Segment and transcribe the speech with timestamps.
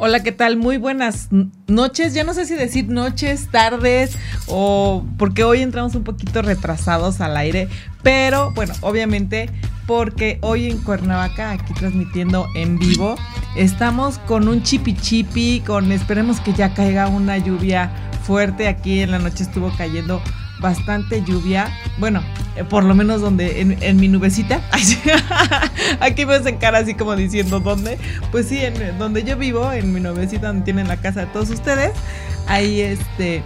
[0.00, 0.56] Hola, ¿qué tal?
[0.56, 1.28] Muy buenas
[1.66, 2.14] noches.
[2.14, 7.36] Ya no sé si decir noches, tardes o porque hoy entramos un poquito retrasados al
[7.36, 7.68] aire,
[8.04, 9.50] pero bueno, obviamente
[9.88, 13.16] porque hoy en Cuernavaca, aquí transmitiendo en vivo,
[13.56, 17.90] estamos con un chipi chipi, con esperemos que ya caiga una lluvia
[18.22, 18.68] fuerte.
[18.68, 20.22] Aquí en la noche estuvo cayendo
[20.60, 21.68] bastante lluvia.
[21.98, 22.22] Bueno,
[22.56, 24.60] eh, por lo menos donde en, mi nubecita.
[26.00, 27.98] Aquí me hacen cara así como diciendo dónde.
[28.30, 31.50] Pues sí, en donde yo vivo, en mi nubecita donde tienen la casa de todos
[31.50, 31.92] ustedes.
[32.46, 33.42] Ahí este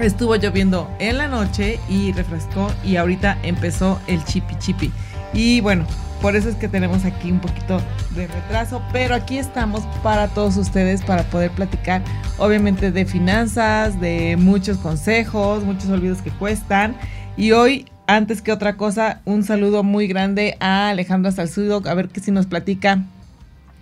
[0.00, 4.92] estuvo lloviendo en la noche y refrescó y ahorita empezó el chipi chipi.
[5.32, 5.86] Y bueno,
[6.22, 7.80] por eso es que tenemos aquí un poquito
[8.14, 12.00] de retraso, pero aquí estamos para todos ustedes para poder platicar,
[12.38, 16.94] obviamente, de finanzas, de muchos consejos, muchos olvidos que cuestan.
[17.36, 22.08] Y hoy, antes que otra cosa, un saludo muy grande a Alejandra Salzudo, a ver
[22.08, 23.02] que si nos platica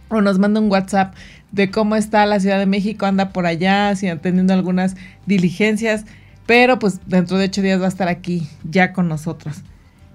[0.08, 1.14] o nos manda un WhatsApp
[1.52, 4.96] de cómo está la Ciudad de México, anda por allá, si atendiendo algunas
[5.26, 6.06] diligencias,
[6.46, 9.58] pero pues dentro de ocho días va a estar aquí ya con nosotros.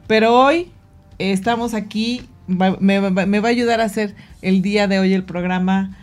[0.08, 0.72] Pero hoy
[1.20, 5.98] estamos aquí, me, va a ayudar a hacer el día de hoy el programa.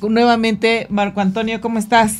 [0.00, 2.18] Nuevamente, Marco Antonio, ¿cómo estás?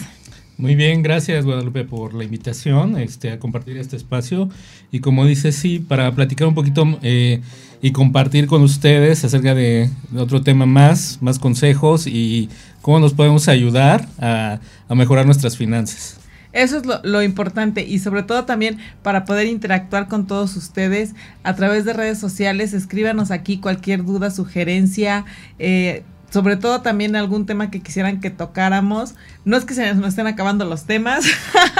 [0.58, 4.48] Muy bien, gracias Guadalupe por la invitación este, a compartir este espacio.
[4.90, 7.42] Y como dice, sí, para platicar un poquito eh,
[7.82, 12.48] y compartir con ustedes acerca de, otro tema más, más consejos y
[12.80, 16.18] cómo nos podemos ayudar a mejorar nuestras finanzas.
[16.56, 21.54] Eso es lo, importante y sobre todo también para poder interactuar con todos ustedes a
[21.54, 22.72] través de redes sociales.
[22.72, 25.26] Escríbanos aquí cualquier duda, sugerencia.
[25.58, 29.14] Eh, sobre todo también algún tema que quisieran que tocáramos.
[29.44, 31.26] No es que se nos estén acabando los temas,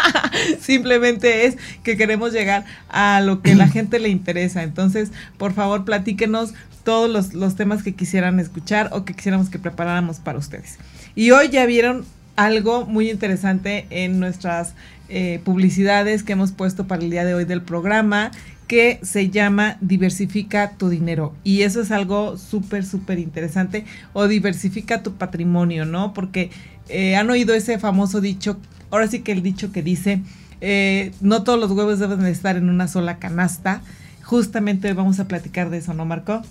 [0.61, 4.63] simplemente es que queremos llegar a lo que la gente le interesa.
[4.63, 6.53] Entonces, por favor, platíquenos
[6.85, 10.77] todos los, los temas que quisieran escuchar o que quisiéramos que preparáramos para ustedes.
[11.15, 12.05] Y hoy ya vieron
[12.37, 14.75] algo muy interesante en nuestras
[15.09, 18.31] eh, publicidades que hemos puesto para el día de hoy del programa
[18.67, 21.35] que se llama Diversifica tu dinero.
[21.45, 23.85] Y eso es algo súper, súper interesante.
[24.13, 26.13] O diversifica tu patrimonio, ¿no?
[26.13, 26.51] Porque
[26.89, 28.59] eh, han oído ese famoso dicho,
[28.91, 30.21] ahora sí que el dicho que dice,
[30.61, 33.83] eh, no todos los huevos deben de estar en una sola canasta.
[34.23, 36.43] Justamente vamos a platicar de eso, ¿no, Marco?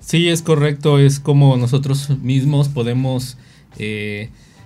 [0.00, 0.98] Sí, es correcto.
[0.98, 3.38] Es como nosotros mismos podemos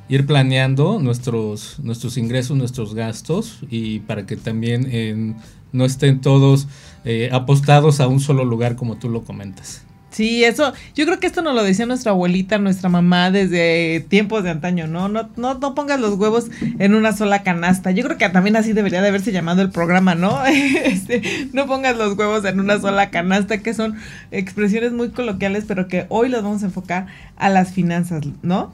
[0.09, 5.37] ir planeando nuestros, nuestros ingresos, nuestros gastos y para que también
[5.72, 6.69] no estén todos
[7.04, 9.84] eh, apostados a un solo lugar como tú lo comentas.
[10.15, 14.44] Sí, eso, yo creo que esto nos lo decía nuestra abuelita, nuestra mamá desde tiempos
[14.44, 15.09] de antaño, ¿no?
[15.09, 16.47] No, no, no pongas los huevos
[16.78, 17.91] en una sola canasta.
[17.91, 20.41] Yo creo que también así debería de haberse llamado el programa, ¿no?
[20.47, 23.97] Este, no pongas los huevos en una sola canasta, que son
[24.31, 28.72] expresiones muy coloquiales, pero que hoy los vamos a enfocar a las finanzas, ¿no?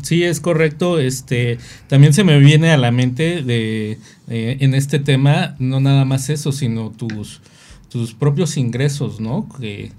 [0.00, 0.98] Sí, es correcto.
[0.98, 1.58] Este,
[1.88, 3.98] también se me viene a la mente de
[4.28, 7.40] eh, en este tema no nada más eso, sino tus
[7.92, 9.46] tus propios ingresos, ¿no?
[9.60, 9.92] Que,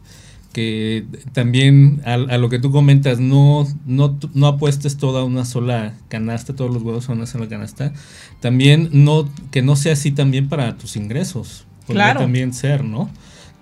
[0.51, 6.55] que también a, lo que tú comentas, no, no, no apuestes toda una sola canasta,
[6.55, 7.93] todos los huevos a una sola canasta.
[8.39, 11.65] También no, que no sea así también para tus ingresos.
[11.85, 13.11] Podría también ser, ¿no?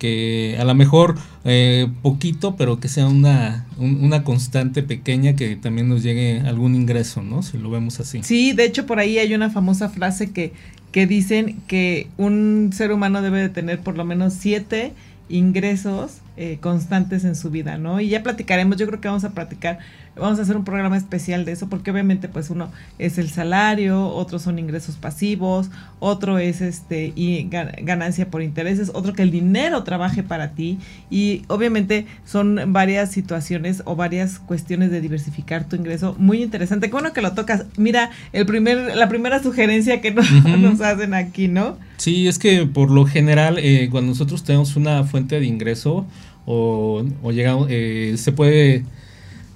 [0.02, 1.14] Que a lo mejor
[1.44, 7.22] eh, poquito, pero que sea una, una constante pequeña que también nos llegue algún ingreso,
[7.22, 7.44] ¿no?
[7.44, 8.20] Si lo vemos así.
[8.24, 10.54] Sí, de hecho por ahí hay una famosa frase que,
[10.90, 14.92] que dicen que un ser humano debe de tener por lo menos siete
[15.28, 18.00] ingresos eh, constantes en su vida, ¿no?
[18.00, 19.78] Y ya platicaremos, yo creo que vamos a platicar
[20.14, 24.08] Vamos a hacer un programa especial de eso porque obviamente pues uno es el salario,
[24.08, 25.70] otros son ingresos pasivos,
[26.00, 30.78] otro es este y ganancia por intereses, otro que el dinero trabaje para ti
[31.10, 36.14] y obviamente son varias situaciones o varias cuestiones de diversificar tu ingreso.
[36.18, 36.88] Muy interesante.
[36.88, 37.64] Qué bueno que lo tocas.
[37.78, 41.78] Mira, el primer la primera sugerencia que nos, hacen aquí, ¿no?
[41.96, 46.04] Sí, es que por lo general eh, cuando nosotros tenemos una fuente de ingreso
[46.46, 48.84] o, o llegamos, eh, se puede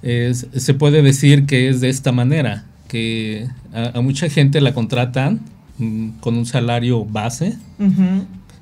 [0.01, 5.41] se puede decir que es de esta manera, que a, mucha gente la contratan
[5.77, 7.57] mm, con un salario base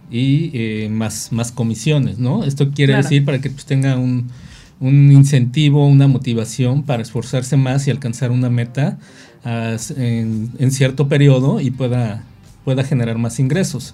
[0.09, 2.43] y eh, más, más comisiones, ¿no?
[2.43, 4.31] Esto quiere decir para que pues, tenga un,
[4.81, 8.97] incentivo, una motivación para esforzarse más y alcanzar una meta
[9.45, 12.23] en, cierto periodo y pueda
[12.63, 13.93] pueda generar más ingresos.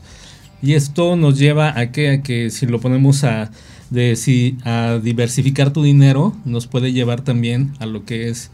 [0.62, 3.51] Y esto nos lleva a que, a que si lo ponemos a,
[3.91, 8.49] de, si, a diversificar tu dinero, nos puede llevar también a lo que es,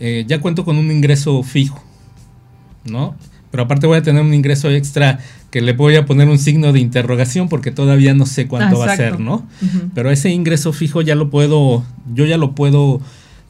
[0.00, 1.82] eh, ya cuento con un ingreso fijo,
[2.84, 3.16] ¿no?
[3.50, 5.20] Pero aparte voy a tener un ingreso extra
[5.50, 8.92] que le voy a poner un signo de interrogación porque todavía no sé cuánto va
[8.92, 9.46] a ser, ¿no?
[9.94, 11.84] Pero ese ingreso fijo ya lo puedo,
[12.14, 13.00] yo ya lo puedo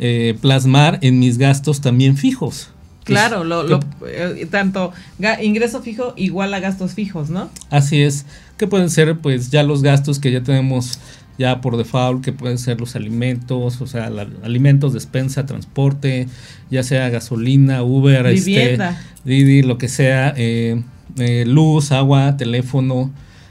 [0.00, 2.70] eh, plasmar en mis gastos también fijos.
[3.05, 4.93] Claro, lo, lo eh, tanto
[5.40, 7.50] ingreso fijo igual a gastos fijos, ¿no?
[7.70, 8.26] Así es,
[8.56, 10.99] que pueden ser pues ya los gastos que ya tenemos
[11.38, 14.11] ya por default, que pueden ser los alimentos, o sea,
[14.43, 16.29] alimentos, despensa, transporte,
[16.70, 19.02] ya sea gasolina, Uber, este, Vivienda.
[19.25, 20.82] Didi, lo que sea, eh,
[21.19, 23.11] eh, luz, agua, teléfono,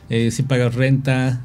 [0.10, 1.40] si pagas renta,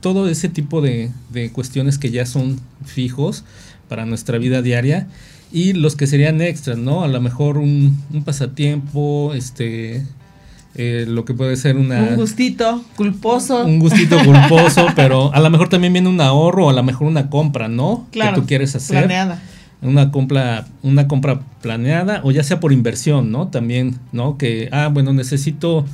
[0.00, 3.44] todo ese tipo de, de cuestiones que ya son fijos
[3.88, 5.06] para nuestra vida diaria
[5.52, 7.04] y los que serían extras, ¿no?
[7.04, 10.04] A lo mejor un, pasatiempo, este,
[10.78, 12.02] eh, lo que puede ser una...
[12.02, 13.64] Un gustito culposo.
[13.64, 17.06] Un gustito culposo, pero a lo mejor también viene un ahorro o a lo mejor
[17.06, 18.06] una compra, ¿no?
[18.12, 18.34] Claro.
[18.34, 18.98] Que tú quieres hacer.
[18.98, 19.42] Planeada.
[19.80, 23.48] Una compra, una compra planeada o ya sea por inversión, ¿no?
[23.48, 24.36] También, ¿no?
[24.36, 25.86] Que, ah, bueno, necesito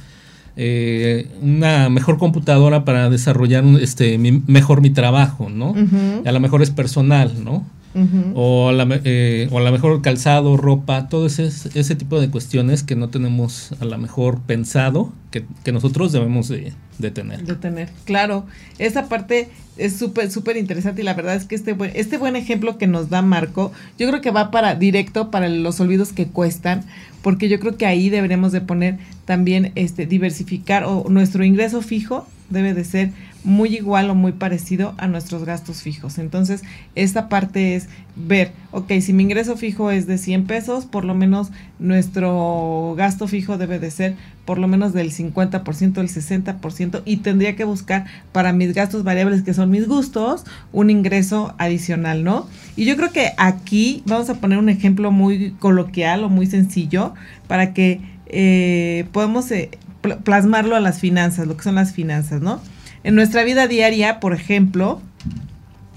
[0.57, 5.75] eh, una mejor computadora para desarrollar este, mejor mi trabajo, ¿no?
[6.25, 7.65] A lo mejor es personal, ¿no?
[8.35, 12.31] o, a la, eh, o a lo mejor calzado, ropa, todo ese, ese tipo de
[12.31, 16.73] cuestiones que no tenemos a lo mejor pensado que, nosotros debemos de,
[17.11, 17.45] tener.
[17.45, 18.47] De tener, claro.
[18.79, 22.37] Esa parte es súper, súper interesante y la verdad es que este buen, este buen
[22.37, 26.29] ejemplo que nos da Marco, yo creo que va para directo para los olvidos que
[26.29, 26.85] cuestan,
[27.23, 32.27] porque yo creo que ahí deberemos de poner también este diversificar o nuestro ingreso fijo
[32.53, 33.11] debe de ser
[33.45, 36.19] muy igual o muy parecido a nuestros gastos fijos.
[36.19, 36.63] Entonces,
[36.95, 41.15] esta parte es ver, ok, si mi ingreso fijo es de 100 pesos, por lo
[41.15, 44.15] menos nuestro gasto fijo debe de ser
[44.45, 49.43] por lo menos del 50%, del 60% y tendría que buscar para mis gastos variables,
[49.43, 52.47] que son mis gustos, un ingreso adicional, ¿no?
[52.77, 57.15] Y yo creo que aquí vamos a poner un ejemplo muy coloquial o muy sencillo
[57.47, 59.71] para que eh, podamos eh,
[60.03, 62.61] plasmarlo a las finanzas, lo que son las finanzas, ¿no?
[63.05, 65.01] En nuestra vida diaria, por ejemplo,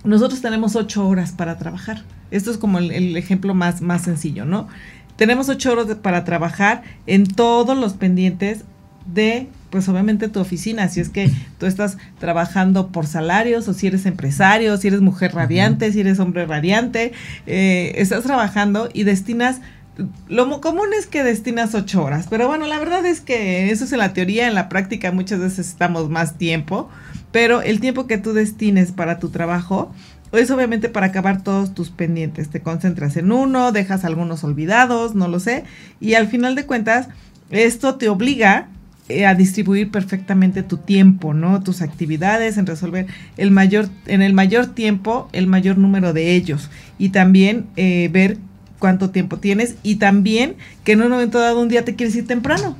[0.03, 2.03] nosotros tenemos ocho horas para trabajar.
[2.31, 4.67] Esto es como el, ejemplo más, más sencillo, ¿no?
[5.15, 8.65] Tenemos ocho horas para trabajar en todos los pendientes
[9.05, 13.87] de, pues obviamente tu oficina, si es que tú estás trabajando por salarios o si
[13.87, 17.13] eres empresario, si eres mujer radiante, si eres hombre radiante,
[17.45, 19.61] eh, estás trabajando y destinas
[20.27, 23.93] lo común es que destinas ocho horas, pero bueno, la verdad es que eso es
[23.93, 26.89] en la teoría, en la práctica muchas veces estamos más tiempo,
[27.31, 29.93] pero el tiempo que tú destines para tu trabajo
[30.31, 35.27] es obviamente para acabar todos tus pendientes, te concentras en uno, dejas algunos olvidados, no
[35.27, 35.63] lo sé,
[36.01, 37.07] y al final de cuentas
[37.51, 38.67] esto te obliga
[39.07, 41.61] eh, a distribuir perfectamente tu tiempo, ¿no?
[41.61, 43.05] Tus actividades, en resolver
[43.37, 46.71] el mayor, en el mayor tiempo, el mayor número de ellos.
[46.97, 48.39] Y también eh, ver
[48.85, 52.27] cuánto tiempo tienes y también que en un momento dado un día te quieres ir
[52.27, 52.77] temprano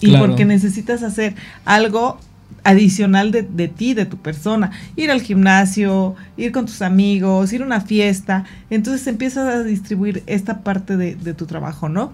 [0.00, 2.18] y porque necesitas hacer algo
[2.64, 7.62] adicional de, de, ti, de tu persona, ir al gimnasio, ir con tus amigos, ir
[7.62, 12.12] a una fiesta, entonces empiezas a distribuir esta parte de, de tu trabajo, ¿no?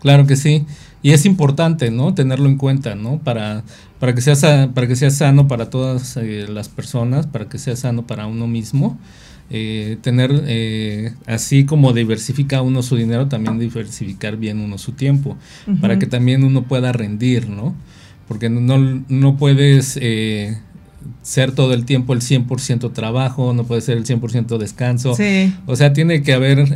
[0.00, 0.64] Claro que sí,
[1.02, 2.14] y es importante, ¿no?
[2.14, 3.18] Tenerlo en cuenta, ¿no?
[3.18, 3.64] Para,
[4.00, 7.76] para, que, sea, para que sea sano para todas eh, las personas, para que sea
[7.76, 8.98] sano para uno mismo
[9.50, 15.36] eh, tener, eh, así como diversifica uno su dinero, también diversificar bien uno su tiempo,
[15.80, 17.74] para que también uno pueda rendir, ¿no?
[18.26, 20.58] Porque no, no puedes eh,
[21.22, 25.14] ser todo el tiempo el 100% trabajo, no puede ser el 100% descanso.
[25.66, 26.66] O sea, tiene que haber,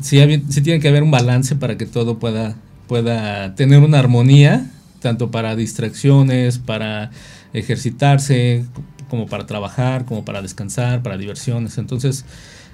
[0.00, 0.18] sí,
[0.48, 2.56] sí, tiene que haber un balance para que todo pueda,
[2.88, 4.68] pueda tener una armonía,
[5.00, 7.12] tanto para distracciones, para
[7.52, 8.64] ejercitarse,
[9.10, 11.76] como para trabajar, como para descansar, para diversiones.
[11.76, 12.24] Entonces,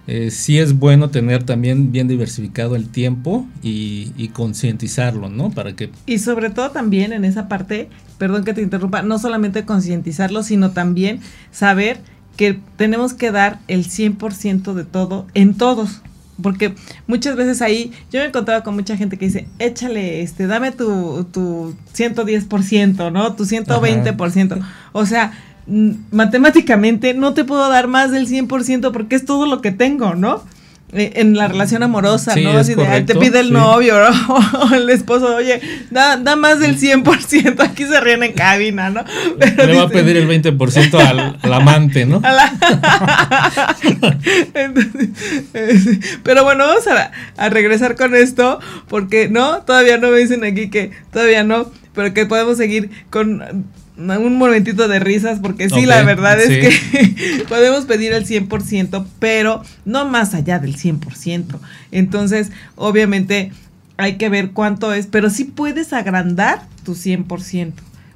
[0.06, 5.50] eh, sí es bueno tener también bien diversificado el tiempo y, y concientizarlo, ¿no?
[5.50, 5.90] Para que...
[6.06, 7.88] Y sobre todo también en esa parte,
[8.18, 11.98] perdón que te interrumpa, no solamente concientizarlo, sino también saber
[12.36, 16.02] que tenemos que dar el 100% de todo en todos.
[16.40, 16.74] Porque
[17.06, 20.70] muchas veces ahí yo me he encontrado con mucha gente que dice, échale, este, dame
[20.70, 23.34] tu, tu 110%, ¿no?
[23.34, 24.62] Tu 120%.
[24.92, 25.32] O sea,
[26.10, 30.42] matemáticamente no te puedo dar más del 100% porque es todo lo que tengo, ¿no?
[30.92, 32.50] eh, en la relación amorosa, Sí, ¿no?
[32.56, 33.52] Así de, te pide el sí.
[33.52, 33.96] novio
[34.70, 39.02] o el esposo, oye, da, da más del 100%, aquí se ríen en cabina, ¿no?
[39.38, 42.20] Pero Le va a pedir el 20% al, al amante, ¿no?
[42.22, 42.52] a la-
[44.54, 45.08] Entonces,
[45.54, 50.44] eh, pero bueno, vamos a, a regresar con esto, porque no, todavía no me dicen
[50.44, 55.86] aquí que todavía no, pero que podemos seguir con un momentito de risas, porque sí,
[55.86, 61.58] la verdad es que podemos pedir el 100%, pero no más allá del 100%.
[61.92, 63.52] Entonces, obviamente,
[63.96, 67.72] hay que ver cuánto es, pero sí puedes agrandar tu 100%.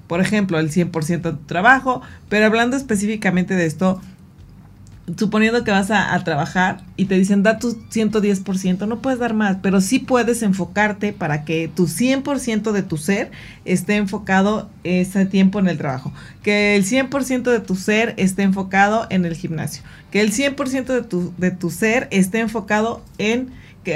[0.07, 4.01] Por ejemplo, el 100% de tu trabajo, pero hablando específicamente de esto,
[5.17, 9.57] suponiendo que vas a, trabajar y te dicen da tu 110%, no puedes dar más,
[9.63, 13.31] pero sí puedes enfocarte para que tu 100% de tu ser
[13.65, 16.13] esté enfocado ese tiempo en el trabajo,
[16.43, 21.03] que el 100% de tu ser esté enfocado en el gimnasio, que el 100% de
[21.03, 23.51] tu, de tu ser esté enfocado en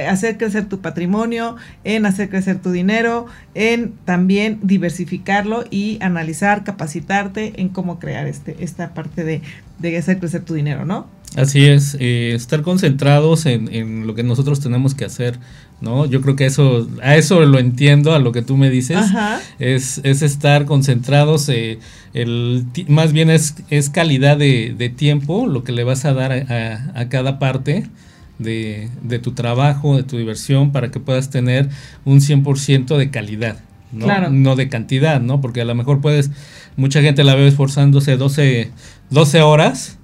[0.08, 7.60] hacer crecer tu patrimonio, en hacer crecer tu dinero, en también diversificarlo y analizar, capacitarte
[7.60, 9.42] en cómo crear este, esta parte de,
[9.78, 11.06] de hacer crecer tu dinero, ¿no?
[11.36, 15.36] Así es, eh, estar concentrados en, en lo que nosotros tenemos que hacer,
[15.80, 16.06] ¿no?
[16.06, 19.40] Yo creo que eso, a eso lo entiendo, a lo que tú me dices, Ajá.
[19.58, 21.80] es, es estar concentrados, eh,
[22.12, 26.30] el, más bien es, es calidad de, de tiempo, lo que le vas a dar
[26.30, 26.36] a,
[26.94, 27.88] a- a cada parte
[28.38, 31.68] de, de tu trabajo, de tu diversión, para que puedas tener
[32.04, 33.58] un 100% de calidad,
[33.92, 34.04] ¿no?
[34.04, 34.30] Claro.
[34.30, 35.40] No de cantidad, ¿no?
[35.40, 36.30] Porque a lo mejor puedes,
[36.76, 38.70] mucha gente la ve esforzándose 12,
[39.10, 39.98] 12 horas,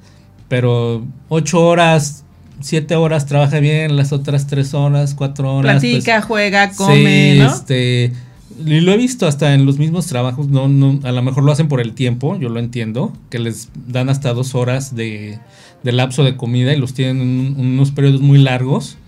[0.49, 2.25] pero 8 horas,
[2.61, 5.81] 7 horas trabaja bien, las otras 3 horas, 4 horas.
[5.81, 7.47] pues, Platica, juega, come, sí, ¿no?
[7.47, 8.13] este,
[8.67, 11.53] y lo he visto hasta en los mismos trabajos, no, no, a lo mejor lo
[11.53, 15.39] hacen por el tiempo, yo lo entiendo, que les dan hasta dos horas de,
[15.83, 18.99] de lapso de comida y los tienen en un- unos periodos muy largos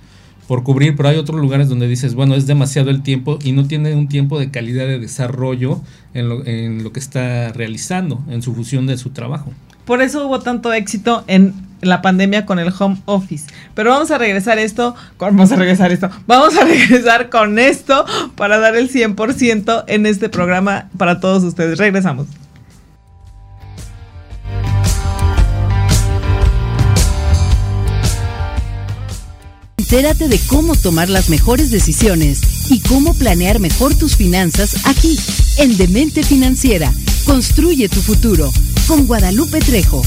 [0.48, 3.66] por cubrir, pero hay otros lugares donde dices, bueno, es demasiado el tiempo y no
[3.66, 5.80] tiene un tiempo de calidad de desarrollo
[6.14, 9.52] en lo, en lo que está realizando, en su función de su trabajo.
[9.84, 13.46] Por eso hubo tanto éxito en la pandemia con el home office.
[13.74, 18.04] Pero vamos a regresar esto, vamos a regresar esto, vamos a regresar con esto
[18.36, 21.78] para dar el 100% en este programa para todos ustedes.
[21.78, 22.28] Regresamos.
[29.76, 35.18] Entérate de cómo tomar las mejores decisiones y cómo planear mejor tus finanzas aquí,
[35.58, 36.90] en Demente Financiera.
[37.26, 38.50] Construye tu futuro
[38.86, 40.02] con Guadalupe Trejo.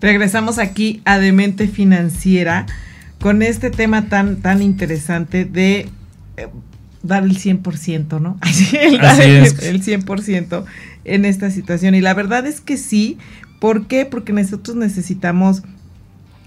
[0.00, 2.66] Regresamos aquí a Demente Financiera
[3.20, 5.88] con este tema tan, tan interesante de
[6.36, 6.48] eh,
[7.02, 8.38] dar el 100%, ¿no?
[8.72, 9.62] El, Así el, es.
[9.62, 10.64] el 100%
[11.04, 11.94] en esta situación.
[11.94, 13.18] Y la verdad es que sí.
[13.60, 14.06] ¿Por qué?
[14.06, 15.62] Porque nosotros necesitamos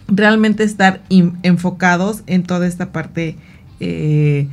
[0.08, 3.38] realmente estar enfocados en toda esta parte
[3.80, 4.48] eh,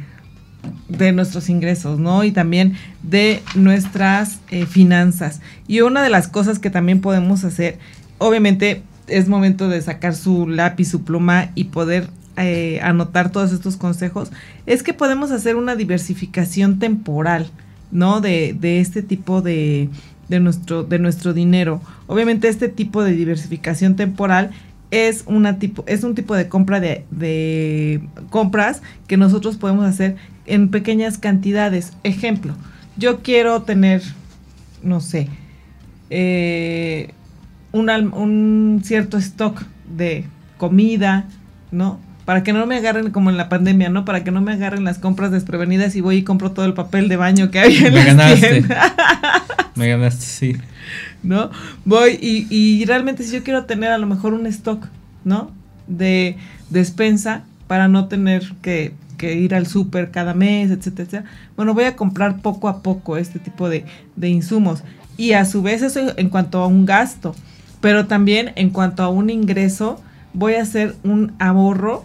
[0.89, 2.25] de nuestros ingresos, ¿no?
[2.25, 5.41] Y también de nuestras eh, finanzas.
[5.67, 7.79] Y una de las cosas que también podemos hacer,
[8.19, 13.77] obviamente es momento de sacar su lápiz, su pluma y poder eh, anotar todos estos
[13.77, 14.31] consejos,
[14.67, 17.51] es que podemos hacer una diversificación temporal,
[17.91, 18.21] ¿no?
[18.21, 19.89] De, de este tipo de,
[20.29, 21.83] de, nuestro, de nuestro dinero.
[22.07, 24.51] Obviamente este tipo de diversificación temporal
[24.91, 30.17] es, una tipo, es un tipo de compra de, de compras que nosotros podemos hacer
[30.47, 31.93] en pequeñas cantidades.
[32.03, 32.55] Ejemplo,
[32.97, 34.03] yo quiero tener,
[34.83, 35.29] no sé,
[36.11, 37.11] eh,
[37.73, 39.63] un, un cierto stock
[39.97, 40.25] de
[40.57, 41.27] comida,
[41.71, 42.01] ¿no?
[42.25, 44.05] Para que no me agarren como en la pandemia, ¿no?
[44.05, 47.09] Para que no me agarren las compras desprevenidas y voy y compro todo el papel
[47.09, 48.49] de baño que había en Me las ganaste.
[48.51, 48.93] tiendas.
[49.75, 50.57] Me ganaste, sí.
[51.23, 51.51] ¿No?
[51.85, 54.87] Voy y, y realmente si yo quiero tener a lo mejor un stock,
[55.25, 55.51] ¿no?
[55.87, 56.37] De
[56.71, 61.25] despensa para no tener que, que ir al súper cada mes, etcétera, etcétera.
[61.57, 63.85] Bueno, voy a comprar poco a poco este tipo de,
[64.17, 64.83] de insumos.
[65.17, 67.35] Y a su vez eso en cuanto a un gasto,
[67.81, 70.01] pero también en cuanto a un ingreso,
[70.33, 72.05] voy a hacer un ahorro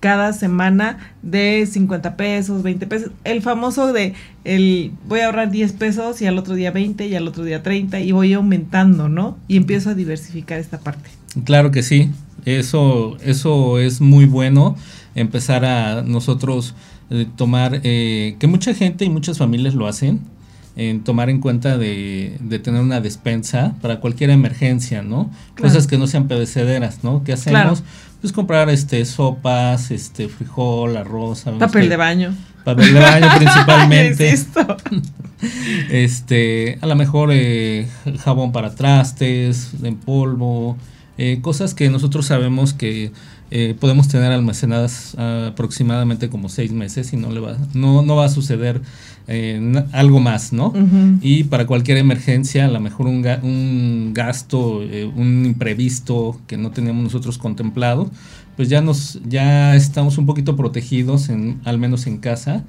[0.00, 3.10] cada semana de 50 pesos, 20 pesos.
[3.24, 7.14] El famoso de el voy a ahorrar 10 pesos y al otro día 20 y
[7.14, 9.36] al otro día 30 y voy aumentando, ¿no?
[9.48, 11.10] Y empiezo a diversificar esta parte.
[11.44, 12.10] Claro que sí,
[12.44, 14.76] eso, eso es muy bueno,
[15.14, 16.74] empezar a nosotros
[17.10, 20.20] eh, tomar, eh, que mucha gente y muchas familias lo hacen,
[20.76, 25.30] en tomar en cuenta de, de tener una despensa para cualquier emergencia, ¿no?
[25.54, 25.72] Claro.
[25.72, 27.24] Cosas que no sean perecederas, ¿no?
[27.24, 27.60] ¿Qué hacemos?
[27.60, 27.76] Claro.
[28.20, 32.34] Pues comprar este sopas, este frijol, arroz, Papel de baño.
[32.64, 34.34] Papel de baño principalmente.
[35.90, 37.86] Este, a lo mejor eh,
[38.24, 40.78] jabón para trastes, en polvo,
[41.18, 43.12] eh, cosas que nosotros sabemos que
[43.50, 48.24] eh, podemos tener almacenadas aproximadamente como seis meses y no le va, no, no va
[48.24, 48.80] a suceder
[49.28, 50.72] eh, algo más, ¿no?
[51.20, 56.70] Y para cualquier emergencia, a lo mejor un, un gasto, eh, un imprevisto que no
[56.70, 58.08] teníamos nosotros contemplado,
[58.56, 62.64] pues ya nos, ya estamos un poquito protegidos, en, al menos en casa,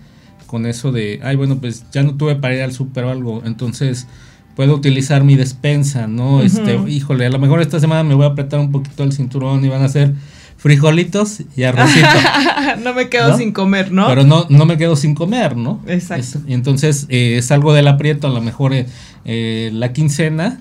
[0.47, 3.43] con eso de, ay, bueno, pues ya no tuve para ir al súper o algo,
[3.45, 4.07] entonces
[4.55, 6.41] puedo utilizar mi despensa, ¿no?
[6.41, 9.63] Este, híjole, a lo mejor esta semana me voy a apretar un poquito el cinturón
[9.63, 10.15] y van a ser
[10.57, 12.07] frijolitos y arrocito.
[12.83, 14.07] no me quedo sin comer, ¿no?
[14.07, 15.81] Pero no, no me quedo sin comer, ¿no?
[15.87, 16.41] Exacto.
[16.47, 18.87] y entonces eh, salgo del aprieto, a lo mejor eh,
[19.25, 20.59] eh, la quincena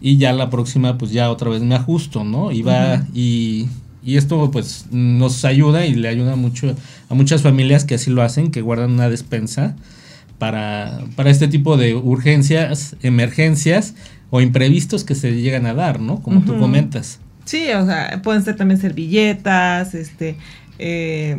[0.00, 2.52] y ya la próxima pues ya otra vez me ajusto, ¿no?
[2.52, 3.68] Y va y,
[4.04, 6.74] y, esto pues nos ayuda y le ayuda mucho
[7.08, 9.76] a muchas familias que así lo hacen, que guardan una despensa
[10.38, 13.94] para, para este tipo de urgencias, emergencias
[14.30, 16.20] o imprevistos que se llegan a dar, ¿no?
[16.22, 17.20] Como tú comentas.
[17.52, 20.36] Sí, o sea, pueden ser también servilletas, este,
[20.78, 21.36] eh,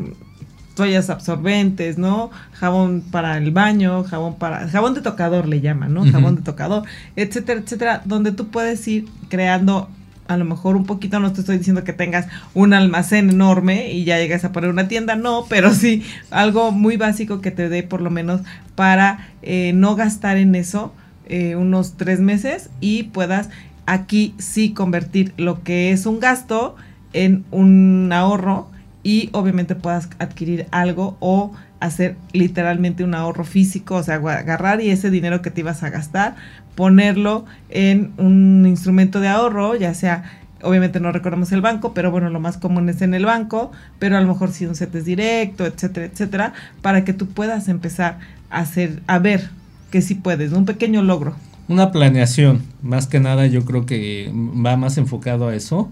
[0.75, 2.29] toallas absorbentes, ¿no?
[2.51, 6.05] Jabón para el baño, jabón para, jabón de tocador le llaman, ¿no?
[6.05, 6.84] Jabón de tocador,
[7.15, 9.89] etcétera, etcétera, donde tú puedes ir creando
[10.27, 14.03] a lo mejor un poquito, no te estoy diciendo que tengas un almacén enorme y
[14.03, 17.82] ya llegas a poner una tienda, no, pero sí algo muy básico que te dé
[17.82, 18.41] por lo menos
[18.75, 20.93] para eh, no gastar en eso
[21.25, 23.50] eh, unos tres meses y puedas
[23.85, 26.75] aquí sí convertir lo que es un gasto
[27.13, 28.69] en un ahorro
[29.03, 34.89] y obviamente puedas adquirir algo o hacer literalmente un ahorro físico, o sea, agarrar y
[34.89, 36.35] ese dinero que te ibas a gastar,
[36.75, 40.23] ponerlo en un instrumento de ahorro, ya sea,
[40.61, 44.17] obviamente no recordamos el banco, pero bueno, lo más común es en el banco, pero
[44.17, 48.19] a lo mejor si un set es directo, etcétera, etcétera, para que tú puedas empezar
[48.49, 49.49] a hacer, a ver
[49.91, 51.35] que sí puedes, un pequeño logro
[51.67, 55.89] una planeación, más que nada yo creo que va más enfocado a eso,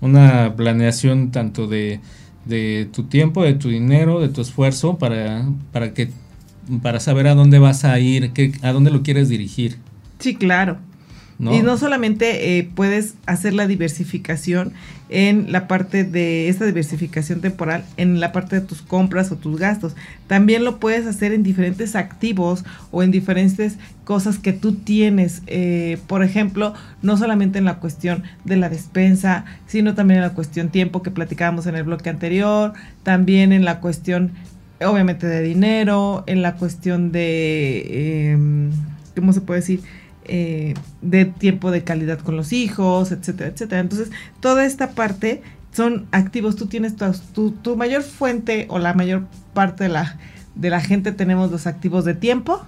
[0.00, 2.00] una planeación tanto de,
[2.44, 6.10] de tu tiempo, de tu dinero, de tu esfuerzo para, para que
[6.82, 9.76] para saber a dónde vas a ir, qué, a dónde lo quieres dirigir.
[10.18, 10.78] Sí, claro.
[11.40, 14.72] Y no solamente eh, puedes hacer la diversificación
[15.08, 19.58] en la parte de esta diversificación temporal, en la parte de tus compras o tus
[19.58, 19.94] gastos,
[20.26, 25.42] también lo puedes hacer en diferentes activos o en diferentes cosas que tú tienes.
[25.46, 30.34] Eh, por ejemplo, no solamente en la cuestión de la despensa, sino también en la
[30.34, 34.32] cuestión tiempo que platicábamos en el bloque anterior, también en la cuestión,
[34.80, 38.70] obviamente, de dinero, en la cuestión de, em,
[39.14, 39.80] ¿cómo se puede decir?
[40.26, 43.82] Eh, de tiempo de calidad con los hijos, etcétera, etcétera.
[43.82, 44.10] Entonces,
[44.40, 46.56] toda esta parte son activos.
[46.56, 46.94] Tú tienes
[47.34, 50.18] tu, tu, mayor fuente o la mayor parte de la,
[50.54, 52.64] de la gente tenemos los activos de tiempo,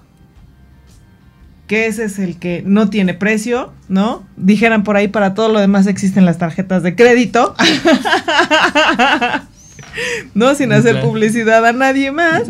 [1.66, 4.26] que ese es el que no tiene precio, ¿no?
[4.36, 7.54] Dijeran por ahí, para todo lo demás existen las tarjetas de crédito.
[10.34, 12.42] no sin hacer publicidad a nadie más,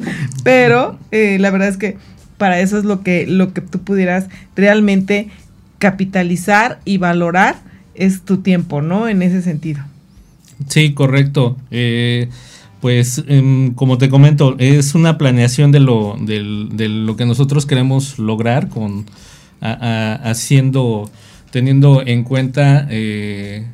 [0.43, 1.97] pero eh, la verdad es que
[2.39, 5.29] para eso es lo que, lo que tú pudieras realmente
[5.79, 7.57] capitalizar y valorar
[7.95, 9.09] es tu tiempo, ¿no?
[9.09, 9.83] En ese sentido.
[10.69, 11.57] Sí, correcto.
[11.71, 12.29] Eh,
[12.81, 18.19] pues em, como te comento, es una planeación de lo, de, lo que nosotros queremos
[18.19, 19.07] lograr con
[19.61, 21.11] haciendo,
[21.51, 23.67] teniendo en cuenta eh,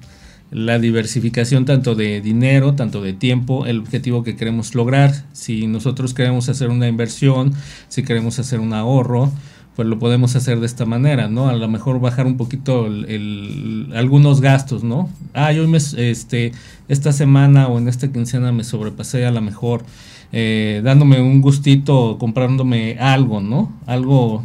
[0.53, 5.25] la diversificación tanto de dinero, tanto de tiempo, el objetivo que queremos lograr.
[5.33, 7.55] Si nosotros queremos hacer una inversión,
[7.89, 9.33] si queremos hacer un ahorro,
[9.75, 11.49] pues lo podemos hacer de esta manera, ¿no?
[11.49, 15.09] A lo mejor bajar un poquito el, algunos gastos, ¿no?
[15.33, 16.53] Ah, yo me, este,
[16.89, 19.85] esta semana o en esta quincena me sobrepasé a lo mejor
[20.33, 23.73] eh, dándome un gustito, comprándome algo, ¿no?
[23.87, 24.45] Algo,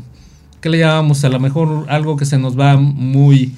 [0.62, 1.26] ¿qué le llamamos?
[1.26, 3.54] A lo mejor algo que se nos va muy...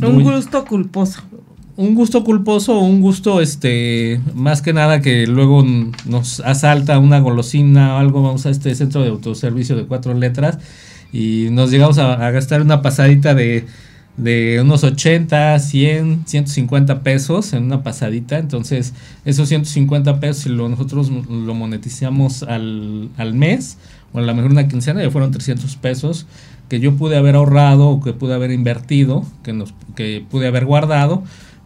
[0.00, 1.22] un gusto culposo
[1.76, 5.64] un gusto culposo un gusto, este, más que nada que luego
[6.06, 10.58] nos asalta una golosina o algo, vamos a este centro de autoservicio de cuatro letras
[11.12, 13.66] y nos llegamos a, gastar una pasadita de,
[14.16, 18.38] de, unos 80, 100, 150 pesos en una pasadita.
[18.38, 23.78] Entonces, esos 150 pesos, si lo, nosotros lo monetizamos al, al mes,
[24.12, 26.26] o a lo mejor una quincena, ya fueron 300 pesos
[26.68, 30.64] que yo pude haber ahorrado o que pude haber invertido, que, nos, que pude haber
[30.64, 31.22] guardado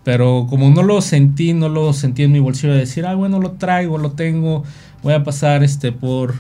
[0.09, 3.41] pero como no lo sentí, no lo sentí en mi bolsillo de decir, ah, bueno,
[3.41, 4.65] lo traigo, lo tengo,
[5.03, 6.33] voy a pasar este por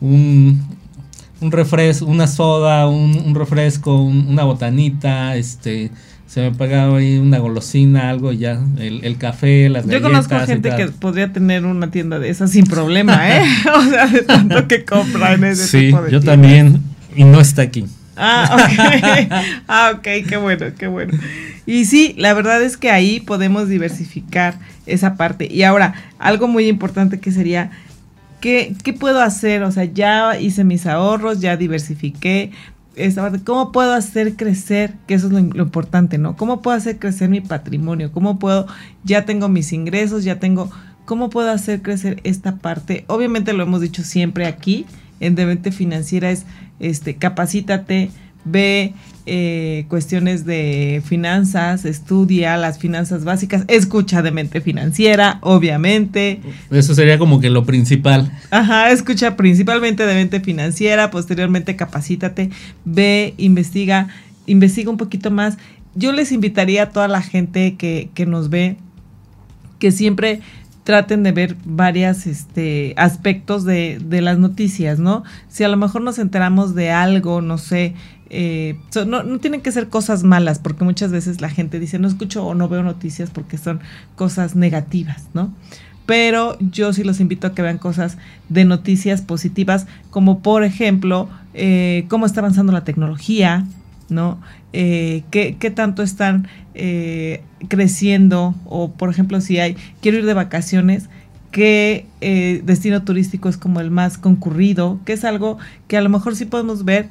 [0.00, 0.60] un,
[1.40, 5.92] un refresco, una soda, un, refresco, una botanita, este,
[6.26, 10.02] se me pagaba ahí una golosina, algo ya, el, café, las galletas.
[10.02, 13.44] Yo conozco gente que podría tener una tienda de esas sin problema, ¿eh?
[13.76, 16.82] o sea, de tanto que compran ese sí, tipo de yo también,
[17.14, 17.84] y no está aquí.
[18.16, 19.28] Ah, ok.
[19.68, 21.16] ah, ok, qué bueno, qué bueno.
[21.66, 25.48] Y sí, la verdad es que ahí podemos diversificar esa parte.
[25.50, 27.70] Y ahora, algo muy importante que sería,
[28.40, 29.62] ¿qué, qué puedo hacer?
[29.62, 32.50] O sea, ya hice mis ahorros, ya diversifiqué,
[32.96, 34.94] esta parte, ¿cómo puedo hacer crecer?
[35.06, 36.36] Que eso es lo, importante, ¿no?
[36.36, 38.12] ¿Cómo puedo hacer crecer mi patrimonio?
[38.12, 38.66] ¿Cómo puedo,
[39.04, 40.70] ya tengo mis ingresos, ya tengo,
[41.04, 43.04] ¿cómo puedo hacer crecer esta parte?
[43.08, 44.86] Obviamente lo hemos dicho siempre aquí,
[45.20, 46.44] en Demente Financiera es,
[46.80, 48.10] este, capacítate,
[48.44, 56.40] ve eh, cuestiones de finanzas, estudia las finanzas básicas, escucha de mente financiera, obviamente.
[56.70, 58.32] Eso sería como que lo principal.
[58.50, 62.50] Ajá, escucha principalmente de mente financiera, posteriormente capacítate,
[62.84, 64.08] ve, investiga,
[64.46, 65.56] investiga un poquito más.
[65.94, 68.76] Yo les invitaría a toda la gente que, que nos ve
[69.78, 70.40] que siempre
[70.84, 75.22] traten de ver varios este, aspectos de, de, las noticias, ¿no?
[75.48, 77.94] Si a lo mejor nos enteramos de algo, no sé,
[78.34, 82.46] eh, no, tienen que ser cosas malas, porque muchas veces la gente dice, no escucho
[82.46, 83.80] o no veo noticias porque son
[84.16, 85.54] cosas negativas, ¿no?
[86.06, 88.16] Pero yo sí los invito a que vean cosas
[88.48, 93.66] de noticias positivas, como por ejemplo, eh, cómo está avanzando la tecnología,
[94.08, 94.40] ¿no?
[94.72, 96.48] Eh, ¿qué, ¿qué, tanto están
[97.68, 98.54] creciendo?
[98.64, 101.10] O, por ejemplo, si hay, quiero ir de vacaciones,
[101.50, 102.06] ¿qué
[102.64, 105.00] destino turístico es como el más concurrido?
[105.04, 107.10] Que es algo que a lo mejor sí podemos ver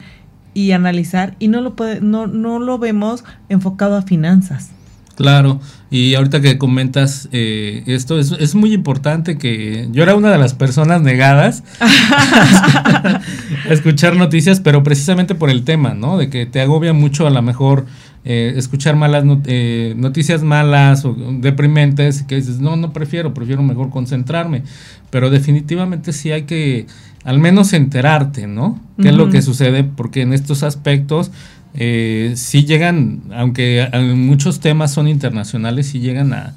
[0.53, 4.71] y analizar y no lo, puede, no, no lo vemos enfocado a finanzas.
[5.15, 5.59] Claro,
[5.91, 10.37] y ahorita que comentas eh, esto, es, es, muy importante que yo era una de
[10.37, 13.21] las personas negadas a
[13.69, 16.17] escuchar noticias, pero precisamente por el tema, ¿no?
[16.17, 17.85] De que te agobia mucho a lo mejor
[18.23, 23.63] eh, escuchar malas not eh, noticias malas o deprimentes, que dices, no, no prefiero, prefiero
[23.63, 24.63] mejor concentrarme,
[25.09, 26.85] pero definitivamente sí hay que
[27.23, 28.79] al menos enterarte, ¿no?
[28.97, 29.09] ¿Qué uh -huh.
[29.09, 29.83] es lo que sucede?
[29.83, 31.31] Porque en estos aspectos
[31.73, 36.53] eh, sí llegan, aunque muchos temas son internacionales, sí llegan a,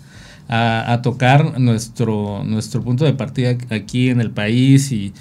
[0.48, 5.12] a, a, tocar nuestro, nuestro punto de partida aquí en el país y,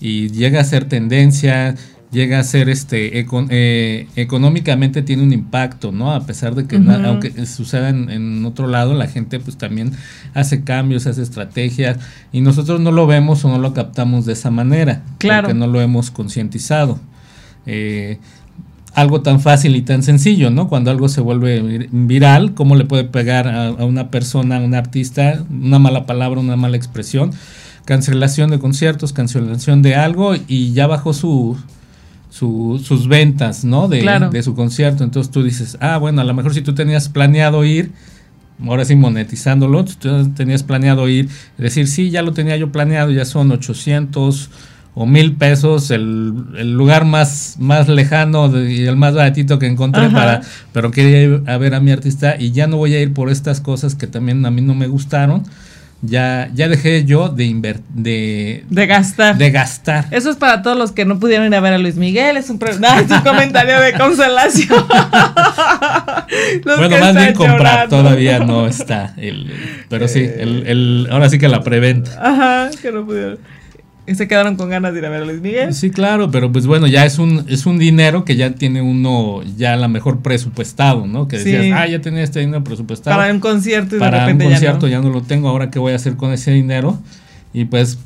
[0.00, 1.76] y llega a ser tendencia,
[2.12, 6.12] llega a ser este econ, eh, económicamente tiene un impacto, ¿no?
[6.12, 7.06] A pesar de que uh -huh.
[7.06, 9.92] aunque suceda en, en, otro lado, la gente pues también
[10.34, 11.98] hace cambios, hace estrategias
[12.30, 15.48] y nosotros no lo vemos o no lo captamos de esa manera, claro.
[15.48, 17.00] porque no lo hemos concientizado.
[17.66, 18.18] Eh,
[18.94, 20.68] algo tan fácil y tan sencillo, ¿no?
[20.68, 24.74] Cuando algo se vuelve viral, ¿cómo le puede pegar a, a una persona, a un
[24.74, 27.30] artista, una mala palabra, una mala expresión?
[27.86, 31.56] Cancelación de conciertos, cancelación de algo y ya bajó su,
[32.32, 33.88] su, sus ventas, ¿no?
[33.88, 34.30] De, claro.
[34.30, 35.04] de, su concierto.
[35.04, 37.90] Entonces tú dices, ah, bueno, a lo mejor si tú tenías planeado ir,
[38.66, 43.26] ahora sí monetizándolo, tú tenías planeado ir, decir, sí, ya lo tenía yo planeado, ya
[43.26, 44.48] son 800
[44.94, 49.66] o mil pesos, el, el lugar más, más lejano de, y el más baratito que
[49.66, 50.14] encontré Ajá.
[50.14, 50.40] para,
[50.72, 53.30] pero quería ir a ver a mi artista y ya no voy a ir por
[53.30, 55.44] estas cosas que también a mí no me gustaron.
[56.04, 59.38] Ya, ya dejé yo de invertir, de, de gastar.
[59.38, 60.06] De gastar.
[60.10, 62.50] Eso es para todos los que no pudieron ir a ver a Luis Miguel, es
[62.50, 64.84] un, no, es un comentario de consolación.
[66.64, 69.14] bueno, más bien comprar, todavía no está.
[69.16, 69.52] El,
[69.88, 72.10] pero sí, el, el, ahora sí que la preventa.
[72.20, 73.38] Ajá, que no pudieron
[74.06, 75.74] se quedaron con ganas de ir a ver a Luis Miguel.
[75.74, 79.42] Sí, claro, pero pues bueno, ya es un, es un dinero que ya tiene uno
[79.56, 81.28] ya a la mejor presupuestado, ¿no?
[81.28, 81.70] Que decías, sí.
[81.72, 83.16] ah, ya tenía este dinero presupuestado.
[83.16, 85.04] Para un concierto y para de repente un concierto ya no.
[85.04, 86.98] ya no lo tengo, ahora qué voy a hacer con ese dinero.
[87.52, 87.98] Y pues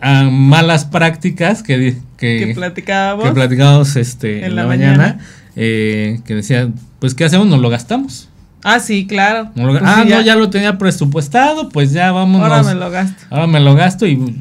[0.00, 4.96] a malas prácticas que, que, que platicábamos, que platicábamos este, en, en la, la, mañana,
[4.96, 5.20] mañana
[5.56, 7.46] eh, que decían, pues ¿qué hacemos?
[7.46, 8.28] Nos lo gastamos.
[8.62, 9.50] Ah, sí, claro.
[9.54, 10.36] Lo, pues ah, sí, no, ya.
[10.36, 12.42] lo tenía presupuestado, pues ya vamos.
[12.42, 13.22] Ahora me lo gasto.
[13.30, 14.36] Ahora me lo gasto y,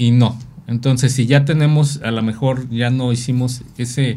[0.00, 0.36] y no.
[0.66, 4.16] Entonces, si ya tenemos, a lo mejor ya no hicimos ese,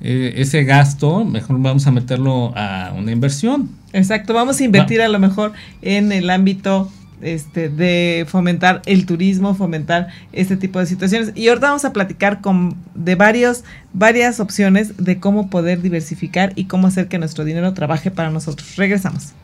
[0.00, 3.70] eh, ese gasto, mejor vamos a meterlo a una inversión.
[3.92, 5.04] Exacto, vamos a invertir Va.
[5.04, 10.86] a lo mejor en el ámbito este, de fomentar el turismo, fomentar este tipo de
[10.86, 11.30] situaciones.
[11.36, 16.64] Y ahorita vamos a platicar con, de varios, varias opciones de cómo poder diversificar y
[16.64, 18.74] cómo hacer que nuestro dinero trabaje para nosotros.
[18.74, 19.34] Regresamos.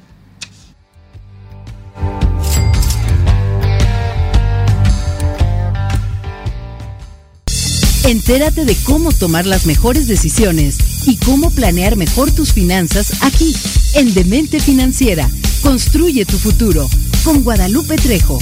[8.08, 13.54] Entérate de cómo tomar las mejores decisiones y cómo planear mejor tus finanzas aquí,
[13.96, 15.28] en Demente Financiera.
[15.62, 16.88] Construye tu futuro
[17.22, 18.38] con Guadalupe Trejo.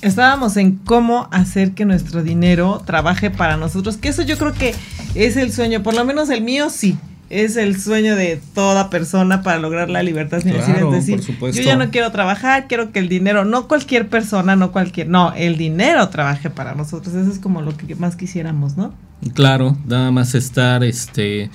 [0.00, 4.74] Estábamos en cómo hacer que nuestro dinero trabaje para nosotros, que eso yo creo que
[5.14, 6.96] es el sueño, por lo menos el mío sí
[7.30, 10.80] es el sueño de toda persona para lograr la libertad financiera.
[10.80, 14.56] Claro, es decir, yo ya no quiero trabajar, quiero que el dinero, no cualquier persona,
[14.56, 17.14] no cualquier, no, el dinero trabaje para nosotros.
[17.14, 18.94] Eso es como lo que más quisiéramos, ¿no?
[19.34, 21.50] Claro, nada más estar, este,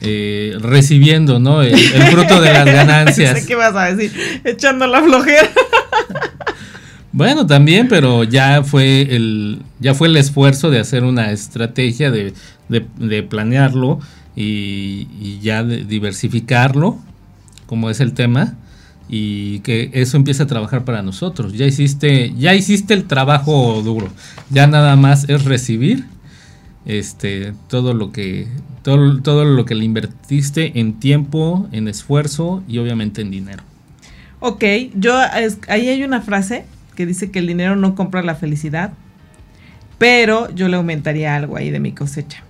[0.00, 1.62] eh, recibiendo, ¿no?
[1.62, 3.46] El, fruto de las ganancias.
[3.46, 4.40] ¿Qué vas a decir?
[4.44, 5.48] Echando la flojera.
[7.12, 12.34] Bueno, también, pero ya fue el, ya fue el esfuerzo de hacer una estrategia de,
[12.68, 14.00] de, planearlo
[14.36, 16.98] y, ya de diversificarlo,
[17.66, 18.54] como es el tema,
[19.08, 21.52] y que eso empiece a trabajar para nosotros.
[21.52, 24.08] Ya hiciste, ya hiciste el trabajo duro.
[24.50, 26.04] Ya nada más es recibir
[26.86, 28.46] este todo lo que
[28.82, 33.62] todo, todo lo que le invertiste en tiempo, en esfuerzo y obviamente en dinero.
[34.40, 35.18] Ok, yo
[35.68, 38.92] ahí hay una frase que dice que el dinero no compra la felicidad,
[39.98, 42.42] pero yo le aumentaría algo ahí de mi cosecha.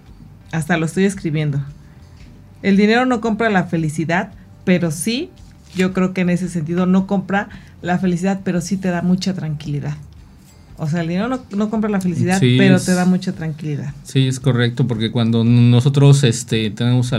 [0.55, 1.61] Hasta lo estoy escribiendo.
[2.63, 4.33] El dinero no compra la felicidad,
[4.65, 5.31] pero sí,
[5.75, 7.49] yo creo que en ese sentido no compra
[7.83, 9.97] la felicidad, pero sí te da mucha tranquilidad.
[10.77, 13.93] O sea, el dinero no, compra la felicidad, pero te da mucha tranquilidad.
[14.05, 17.13] Sí, es correcto, porque cuando nosotros este, tenemos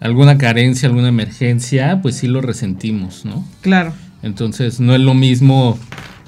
[0.00, 3.44] alguna carencia, alguna emergencia, pues sí lo resentimos, ¿no?
[3.62, 3.92] Claro.
[4.22, 5.78] Entonces, no es lo mismo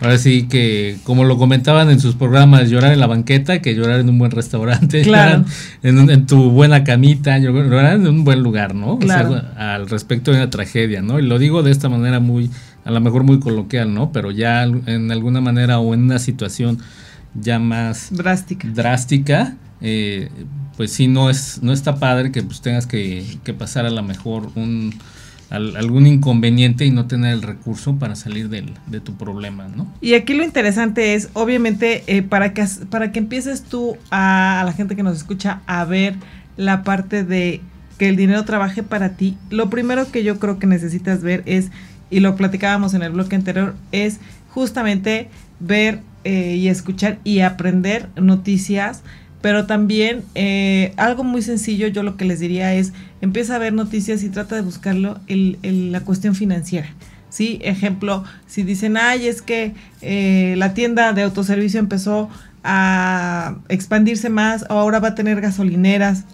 [0.00, 4.00] Ahora sí que, como lo comentaban en sus programas, llorar en la banqueta que llorar
[4.00, 5.44] en un buen restaurante, claro.
[5.82, 8.98] en, tu buena camita, llorar en un buen lugar, ¿no?
[8.98, 9.42] Claro.
[9.56, 11.18] al respecto de una tragedia, ¿no?
[11.18, 12.50] Y lo digo de esta manera muy,
[12.84, 14.12] a lo mejor muy coloquial, ¿no?
[14.12, 16.78] Pero ya en alguna manera o en una situación
[17.34, 20.30] ya más drástica, drástica eh,
[20.76, 24.02] pues sí, no, es, no está padre que pues tengas que, que pasar a lo
[24.02, 24.94] mejor un
[25.50, 29.92] algún inconveniente y no tener el recurso para salir del, de tu problema, ¿no?
[30.00, 34.72] Y aquí lo interesante es, obviamente, eh, para, que, para que empieces tú a, la
[34.72, 36.14] gente que nos escucha a ver
[36.56, 37.60] la parte de
[37.98, 41.70] que el dinero trabaje para ti, lo primero que yo creo que necesitas ver es,
[42.10, 45.28] y lo platicábamos en el bloque anterior, es justamente
[45.60, 49.02] ver eh, y escuchar y aprender noticias
[49.46, 53.72] pero también eh, algo muy sencillo, yo lo que les diría es, empieza a ver
[53.72, 56.88] noticias y trata de buscarlo en, la cuestión financiera.
[57.28, 57.60] ¿sí?
[57.62, 62.28] Ejemplo, si dicen, ay, es que eh, la tienda de autoservicio empezó
[62.64, 66.24] a expandirse más, o ahora va a tener gasolineras,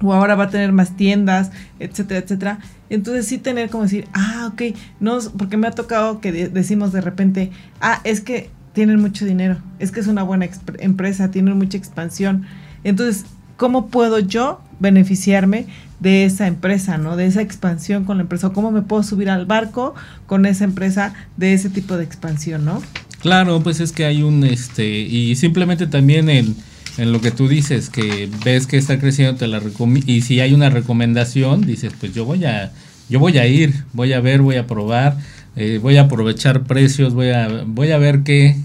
[0.00, 2.58] o ahora va a tener más tiendas, etcétera, etcétera.
[2.88, 7.02] Entonces sí tener como decir, ah, ok, no, porque me ha tocado que decimos de
[7.02, 7.50] repente,
[7.82, 12.44] ah, es que tienen mucho dinero, es que es una buena empresa, tienen mucha expansión.
[12.84, 15.66] Entonces, ¿cómo puedo yo beneficiarme
[16.00, 17.16] de esa empresa, ¿no?
[17.16, 18.50] De esa expansión con la empresa.
[18.50, 19.94] ¿Cómo me puedo subir al barco
[20.26, 22.82] con esa empresa de ese tipo de expansión, ¿no?
[23.20, 26.56] Claro, pues es que hay un, este, y simplemente también en,
[26.98, 29.62] en lo que tú dices, que ves que está creciendo, te la
[30.06, 32.72] y si hay una recomendación, dices, pues yo voy a,
[33.08, 35.16] yo voy a ir, voy a ver, voy a probar,
[35.54, 38.56] eh, voy a aprovechar precios, voy a, voy a ver qué,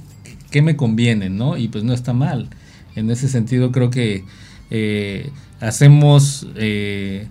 [0.51, 1.57] qué me conviene, ¿no?
[1.57, 2.47] Y pues no está mal.
[2.95, 4.23] En ese sentido creo que
[4.71, 7.27] eh, hacemos eh,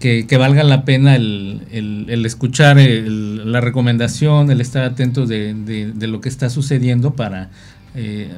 [0.00, 6.20] que, valga la pena el, el, escuchar la recomendación, el estar atentos de, de, lo
[6.20, 7.50] que está sucediendo para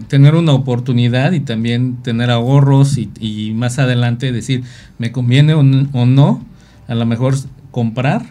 [0.08, 4.62] tener una oportunidad y también tener ahorros y, más adelante decir,
[4.98, 6.44] me conviene o, no,
[6.88, 7.34] a lo mejor
[7.70, 8.22] comprar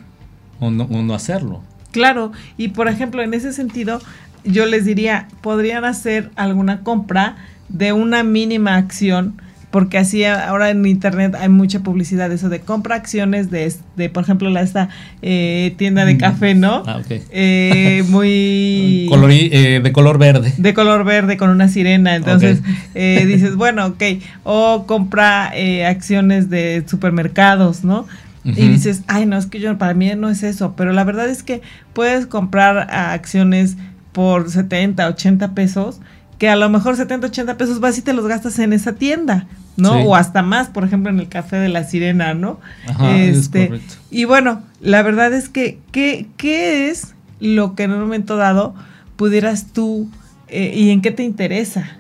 [0.60, 1.62] o no, o no hacerlo.
[1.92, 4.02] Claro, y por ejemplo, en ese sentido,
[4.44, 7.38] yo les diría, podrían hacer alguna compra
[7.70, 12.60] de una mínima acción, porque así ahora en internet hay mucha publicidad de eso de
[12.60, 14.90] compra acciones de, de por ejemplo, la esta
[15.22, 16.18] eh, tienda de mm.
[16.18, 16.84] café, ¿no?
[16.86, 17.22] Ah, ok.
[17.32, 19.10] Eh, muy...
[19.32, 20.54] Eh, de color verde.
[20.58, 22.62] De color verde con una sirena, entonces
[22.94, 24.04] dices, bueno, ok,
[24.44, 25.54] o compra
[25.88, 28.08] acciones de supermercados, ¿no?
[28.44, 31.30] Y dices, ay, no, es que yo, para mí no es eso, pero la verdad
[31.30, 31.62] es que
[31.94, 33.78] puedes comprar acciones
[34.14, 36.02] por 70, 80 pesos,
[36.40, 39.48] que a lo mejor 70, 80 pesos vas y te los gastas en esa tienda,
[39.78, 39.94] ¿no?
[40.02, 42.60] O hasta más, por ejemplo, en el café de la sirena, ¿no?
[42.88, 47.92] Ajá, este, es y bueno, la verdad es que, ¿qué, ¿qué es lo que en
[47.92, 48.74] un momento dado
[49.18, 50.10] pudieras tú
[50.48, 51.98] eh, y en qué te interesa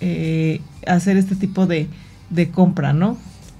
[0.00, 1.88] eh, hacer este tipo de,
[2.28, 3.16] de compra, ¿no?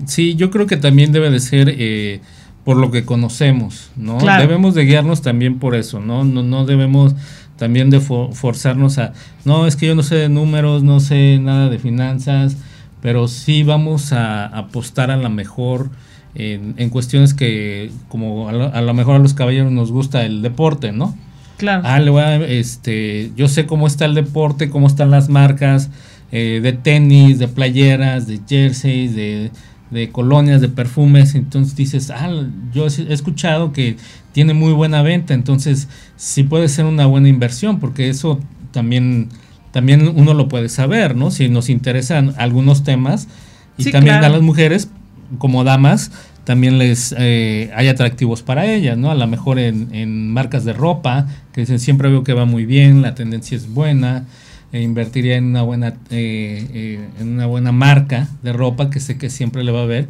[0.07, 2.21] Sí, yo creo que también debe de ser eh,
[2.65, 4.19] por lo que conocemos, ¿no?
[4.19, 6.25] Debemos de guiarnos también por eso, ¿no?
[6.25, 7.15] No, no debemos
[7.57, 9.13] también de forzarnos a,
[9.45, 12.57] no, es que yo no sé de números, no sé nada de finanzas,
[13.03, 15.91] pero sí vamos a apostar a la mejor
[16.35, 20.93] en, en cuestiones que, como a lo, mejor a los caballeros nos gusta el deporte,
[20.93, 21.17] ¿no?
[21.57, 21.83] Claro.
[21.85, 25.91] Ah, le voy a, este, yo sé cómo está el deporte, cómo están las marcas
[26.31, 29.51] eh, de tenis, de playeras, de jerseys, de
[29.91, 32.31] de colonias, de perfumes, entonces dices, ah,
[32.73, 33.97] yo he escuchado que
[34.33, 39.29] tiene muy buena venta, entonces sí puede ser una buena inversión, porque eso también,
[39.73, 41.31] también uno lo puede saber, ¿no?
[41.31, 43.29] Si nos interesan algunos temas
[43.77, 44.91] y también a las mujeres,
[45.39, 46.11] como damas,
[46.45, 49.11] también les eh, hay atractivos para ellas, ¿no?
[49.11, 53.03] A lo mejor en, marcas de ropa, que dicen siempre veo que va muy bien,
[53.03, 54.25] la tendencia es buena,
[54.73, 59.31] e invertiría en una buena eh, en una buena marca de ropa que sé que
[59.31, 60.09] siempre le va a ver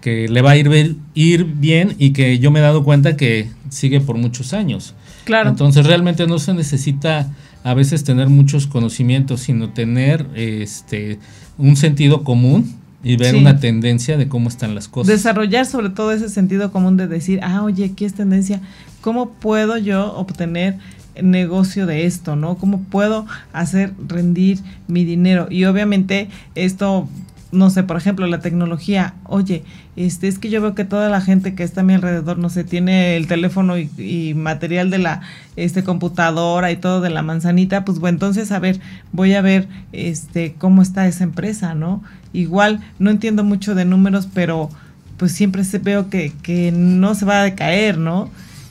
[0.00, 3.48] que le va a ir, ir bien y que yo me he dado cuenta que
[3.68, 4.94] sigue por muchos años.
[5.24, 5.50] Claro.
[5.50, 7.28] Entonces realmente no se necesita
[7.64, 11.18] a veces tener muchos conocimientos, sino tener este
[11.58, 15.08] un sentido común y ver una tendencia de cómo están las cosas.
[15.08, 18.60] Desarrollar sobre todo ese sentido común de decir, ah, oye, aquí es tendencia,
[19.00, 20.78] ¿cómo puedo yo obtener
[21.22, 22.56] negocio de esto, ¿no?
[22.56, 25.46] ¿Cómo puedo hacer rendir mi dinero?
[25.50, 27.08] Y obviamente esto
[27.50, 29.64] no sé, por ejemplo, la tecnología, oye,
[29.96, 32.50] este, es que yo veo que toda la gente que está a mi alrededor, no
[32.50, 35.22] sé, tiene el teléfono y, material de la
[35.56, 38.80] este, computadora y todo de la manzanita, pues bueno, entonces, a ver,
[39.12, 42.02] voy a ver este, cómo está esa empresa, ¿no?
[42.34, 44.68] Igual, no entiendo mucho de números, pero
[45.16, 48.30] pues siempre se veo que, que no se va a decaer, ¿no?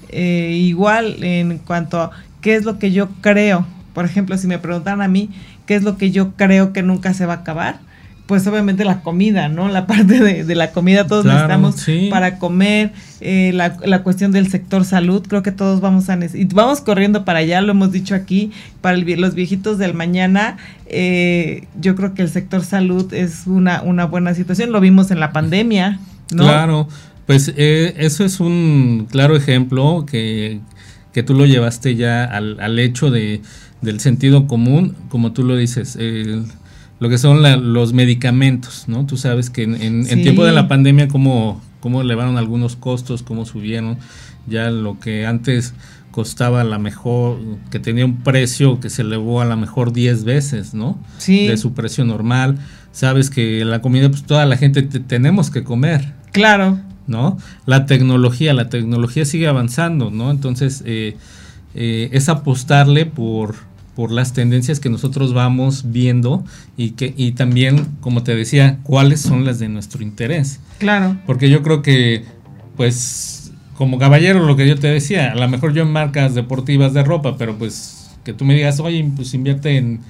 [0.10, 4.60] Eh, igual, en cuanto a qué es lo que yo creo, por ejemplo, si me
[4.60, 5.30] preguntan a mí,
[5.65, 7.80] ¿qué es lo que yo creo que nunca se va a acabar?
[8.28, 9.69] pues obviamente la comida, ¿no?
[9.69, 14.84] La parte de, la comida, todos necesitamos para comer, eh, la, la, cuestión del sector
[14.84, 18.13] salud, creo que todos vamos a necesitar, y vamos corriendo para allá, lo hemos dicho
[18.13, 23.82] aquí, para los viejitos del mañana, eh, yo creo que el sector salud es una,
[23.82, 26.00] una buena situación, lo vimos en la pandemia,
[26.34, 26.43] ¿no?
[26.43, 26.89] Claro,
[27.26, 30.60] pues eh, eso es un claro ejemplo que,
[31.18, 33.42] que tú lo llevaste ya al, al hecho de,
[33.82, 36.46] del sentido común, como tú lo dices, el
[37.00, 39.08] lo que son los medicamentos, ¿no?
[39.08, 43.98] Tú sabes que en, tiempo de la pandemia cómo, cómo elevaron algunos costos, cómo subieron,
[44.46, 45.74] ya lo que antes
[46.12, 47.40] costaba a la mejor,
[47.72, 51.00] que tenía un precio que se elevó a la mejor 10 veces, ¿no?
[51.18, 51.48] Sí.
[51.48, 52.60] De su precio normal.
[52.92, 56.14] Sabes que la comida, pues toda la gente tenemos que comer.
[56.32, 56.78] Claro.
[57.08, 57.38] ¿No?
[57.65, 60.30] La tecnología, la tecnología sigue avanzando, ¿no?
[60.30, 61.15] Entonces, eh,
[61.74, 63.56] eh, es apostarle por
[63.98, 66.46] por las tendencias que nosotros vamos viendo
[66.78, 70.60] y que y también, como te decía, cuáles son las de nuestro interés.
[70.78, 71.17] Claro.
[71.26, 72.24] Porque yo creo que,
[72.76, 76.93] pues, como caballero, lo que yo te decía, a lo mejor yo en marcas deportivas
[76.93, 80.02] de ropa, pero pues que tú me digas, oye, pues invierte en,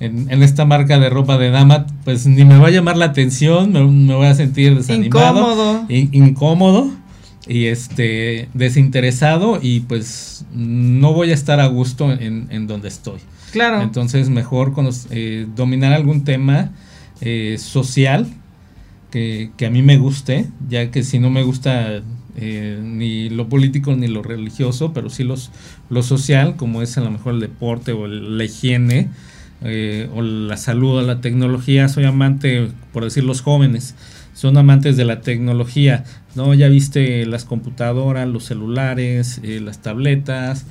[0.00, 3.72] en, esta marca de ropa de dama, pues ni me va a llamar la atención,
[3.72, 5.40] me, voy a sentir desanimado.
[5.40, 5.86] Incómodo.
[5.88, 6.90] incómodo
[7.48, 13.20] y este desinteresado y pues no voy a estar a gusto en, donde estoy.
[13.52, 13.80] Claro.
[13.80, 14.74] Entonces mejor
[15.10, 16.70] eh, dominar algún tema
[17.20, 18.26] eh, social
[19.10, 22.02] que, a mí me guste, ya que si no me gusta
[22.36, 25.50] eh, ni lo político ni lo religioso, pero sí los,
[25.88, 29.08] lo social, como es a lo mejor el deporte o la higiene
[29.62, 33.94] o la salud o la tecnología, soy amante, por decir los jóvenes
[34.38, 36.04] son amantes de la tecnología,
[36.36, 36.54] ¿no?
[36.54, 40.64] Ya viste las computadoras, los celulares, eh, las tabletas,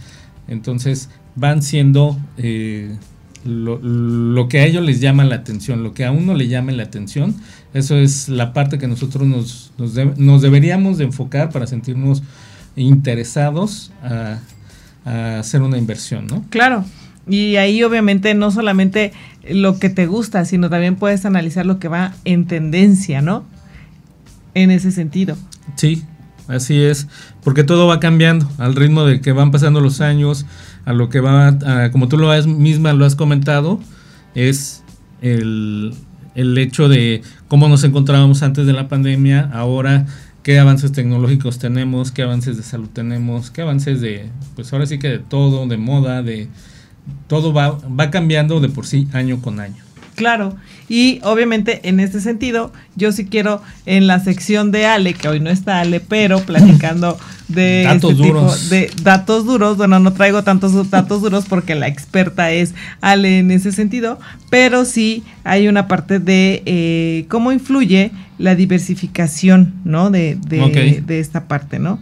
[0.48, 2.96] entonces van siendo eh,
[3.44, 6.84] lo, que a ellos les llama la atención, lo que a uno le llama la
[6.84, 7.36] atención,
[7.74, 9.74] eso es la parte que nosotros nos,
[10.16, 12.24] nos, deberíamos de enfocar para sentirnos
[12.78, 14.40] interesados a,
[15.04, 16.46] a hacer una inversión, ¿no?
[16.50, 16.86] Claro.
[17.30, 19.12] Y ahí obviamente no solamente
[19.50, 23.46] lo que te gusta, sino también puedes analizar lo que va en tendencia, ¿no?
[24.64, 25.38] en ese sentido.
[25.76, 26.04] Sí,
[26.48, 27.08] así es,
[27.44, 30.46] porque todo va cambiando al ritmo de que van pasando los años,
[30.86, 31.58] a lo que va,
[31.92, 33.80] como tú lo has misma lo has comentado,
[34.34, 34.84] es
[35.22, 35.94] el,
[36.34, 40.08] el hecho de cómo nos encontrábamos antes de la pandemia, ahora
[40.42, 44.98] qué avances tecnológicos tenemos, qué avances de salud tenemos, qué avances de, pues ahora sí
[44.98, 46.48] que de todo, de moda, de
[47.28, 49.88] todo va, va cambiando de por sí año con año.
[50.18, 50.56] Claro,
[50.90, 55.40] y obviamente en este sentido, yo sí quiero en la sección de Ale, que hoy
[55.40, 58.70] no está Ale, pero platicando de datos este duros.
[58.72, 63.52] de datos duros, bueno, no traigo tantos datos duros porque la experta es Ale en
[63.52, 70.10] ese sentido, pero sí hay una parte de eh, cómo influye la diversificación, ¿no?
[70.10, 72.00] De, de, de esta parte, ¿no?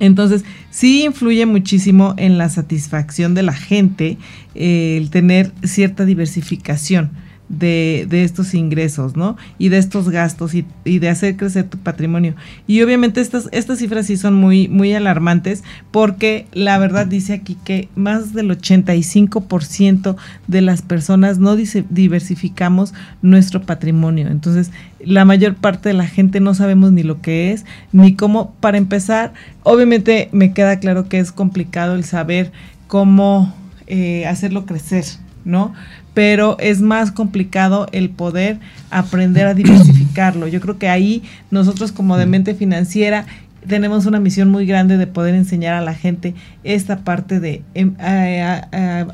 [0.00, 4.18] Entonces, sí influye muchísimo en la satisfacción de la gente
[4.54, 7.10] eh, el tener cierta diversificación
[7.50, 9.36] de, estos ingresos, ¿no?
[9.58, 12.34] Y de estos gastos y, y, de hacer crecer tu patrimonio.
[12.66, 17.58] Y obviamente estas, estas cifras sí son muy, muy alarmantes porque la verdad dice aquí
[17.64, 24.28] que más del 85% de las personas no diversificamos nuestro patrimonio.
[24.28, 24.70] Entonces,
[25.04, 28.78] la mayor parte de la gente no sabemos ni lo que es, ni cómo, para
[28.78, 29.32] empezar,
[29.64, 32.52] obviamente me queda claro que es complicado el saber
[32.86, 33.52] cómo
[33.88, 35.04] eh, hacerlo crecer,
[35.44, 35.74] ¿no?
[36.14, 38.58] Pero es más complicado el poder
[38.90, 40.46] aprender a diversificarlo.
[40.48, 43.26] Yo creo que ahí nosotros como de mente financiera
[43.66, 46.34] tenemos una misión muy grande de poder enseñar a la gente
[46.64, 47.94] esta parte de em,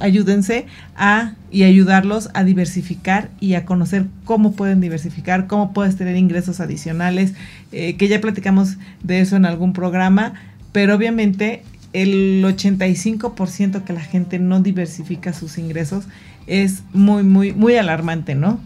[0.00, 0.66] ayúdense
[0.96, 6.60] a y ayudarlos a diversificar y a conocer cómo pueden diversificar, cómo puedes tener ingresos
[6.60, 7.34] adicionales,
[7.72, 10.34] eh, que ya platicamos de eso en algún programa,
[10.72, 16.04] pero obviamente el 85% que la gente no diversifica sus ingresos
[16.46, 18.60] es muy, muy, muy alarmante, ¿no?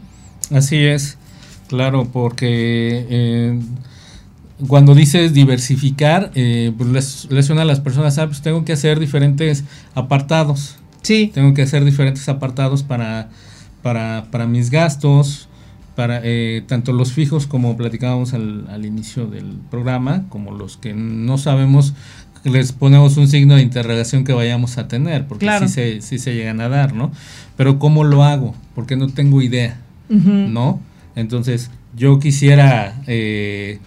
[0.50, 1.18] Así es,
[1.68, 3.06] claro, porque...
[3.08, 3.60] Eh,
[4.68, 8.72] cuando dices diversificar, eh, pues les, les, suena a las personas, ah, pues tengo que
[8.72, 9.64] hacer diferentes
[9.94, 10.76] apartados.
[11.02, 11.30] Sí.
[11.32, 13.30] Tengo que hacer diferentes apartados para,
[13.82, 15.48] para, para mis gastos,
[15.96, 20.92] para eh, tanto los fijos como platicábamos al, al, inicio del programa, como los que
[20.94, 21.94] no sabemos,
[22.44, 26.34] les ponemos un signo de interrogación que vayamos a tener, porque sí, se, sí se
[26.34, 27.12] llegan a dar, ¿no?
[27.56, 28.54] Pero ¿cómo lo hago?
[28.74, 29.78] Porque no tengo idea,
[30.08, 30.80] ¿no?
[31.16, 33.00] Entonces, yo quisiera...
[33.06, 33.78] Eh,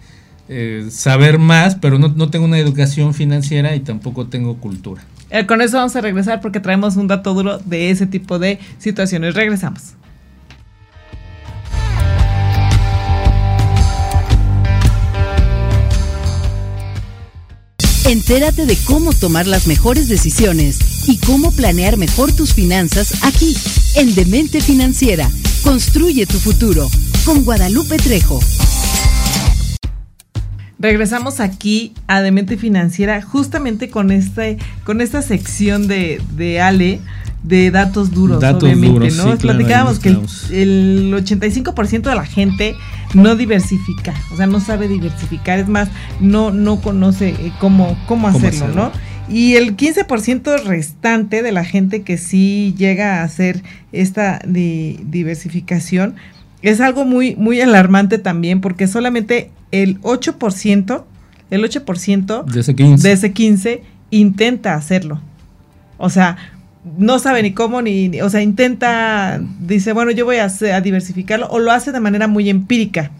[0.49, 5.01] eh, saber más, pero no, no, tengo una educación financiera y tampoco tengo cultura.
[5.29, 8.59] Eh, con eso vamos a regresar porque traemos un dato duro de ese tipo de
[8.77, 9.35] situaciones.
[9.35, 9.95] Regresamos.
[18.05, 23.55] Entérate de cómo tomar las mejores decisiones y cómo planear mejor tus finanzas aquí,
[23.95, 25.29] en Demente Financiera.
[25.63, 26.89] Construye tu futuro
[27.23, 28.41] con Guadalupe Trejo.
[30.79, 36.99] Regresamos aquí a Demente Financiera justamente con este, con esta sección de, de Ale
[37.43, 39.37] de datos duros, obviamente, ¿no?
[39.37, 42.75] Platicábamos que el, 85% de la gente
[43.13, 45.89] no diversifica, o sea, no sabe diversificar, es más,
[46.19, 48.91] no, no conoce eh, cómo, cómo, hacerlo, ¿no?
[49.29, 56.15] Y el 15% restante de la gente que sí llega a hacer esta diversificación
[56.61, 61.03] es algo muy, muy alarmante también, porque solamente el 8%,
[61.49, 65.21] el 8% de ese 15, de ese 15 intenta hacerlo.
[65.97, 66.37] O sea,
[66.97, 71.47] no sabe ni cómo, ni, o sea, intenta, dice, bueno, yo voy a, a, diversificarlo,
[71.49, 73.11] o lo hace de manera muy empírica.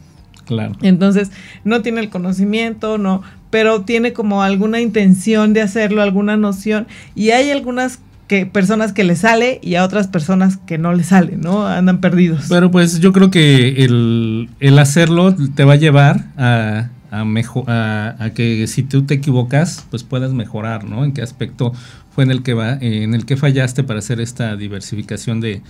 [0.46, 0.74] Claro.
[0.82, 1.32] Entonces,
[1.64, 7.32] no tiene el conocimiento, no, pero tiene como alguna intención de hacerlo, alguna noción, y
[7.32, 11.38] hay algunas que personas que le sale y a otras personas que no le sale,
[11.38, 11.68] ¿no?
[11.68, 12.46] Andan perdidos.
[12.50, 18.66] Pero pues yo creo que el, el hacerlo te va a llevar a, a, que
[18.68, 21.04] si tú te equivocas, pues puedas mejorar, ¿no?
[21.04, 21.74] En qué aspecto
[22.14, 25.62] fue en el que va, en el que fallaste para hacer esta diversificación de,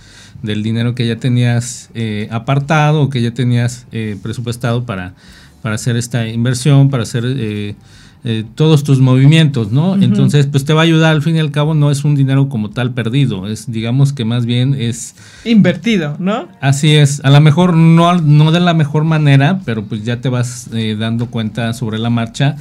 [0.42, 5.14] del dinero que ya tenías eh, apartado o que ya tenías eh, presupuestado para,
[5.62, 7.24] para hacer esta inversión, para hacer
[8.26, 9.96] eh, todos tus movimientos, ¿no?
[9.96, 12.48] Entonces, pues te va a ayudar, al fin y al cabo no es un dinero
[12.48, 15.14] como tal perdido, es digamos que más bien es...
[15.44, 16.48] Invertido, ¿no?
[16.62, 20.30] Así es, a lo mejor no, no de la mejor manera, pero pues ya te
[20.30, 22.56] vas eh, dando cuenta sobre la marcha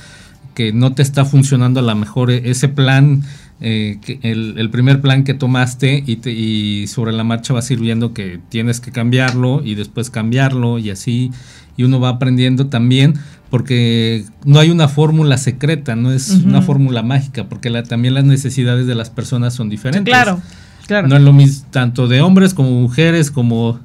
[0.54, 3.24] que no te está funcionando a lo mejor e, ese plan.
[3.62, 7.74] Eh, el, el, primer plan que tomaste y, te, y sobre la marcha vas a
[7.74, 11.32] ir viendo que tienes que cambiarlo y después cambiarlo y así
[11.78, 13.16] y uno va aprendiendo también
[13.54, 18.24] porque no hay una fórmula secreta, no es una fórmula mágica, porque la, también las
[18.24, 20.12] necesidades de las personas son diferentes.
[20.12, 20.42] Claro,
[20.88, 21.08] claro.
[21.08, 23.80] No es lo mismo tanto de hombres como mujeres, como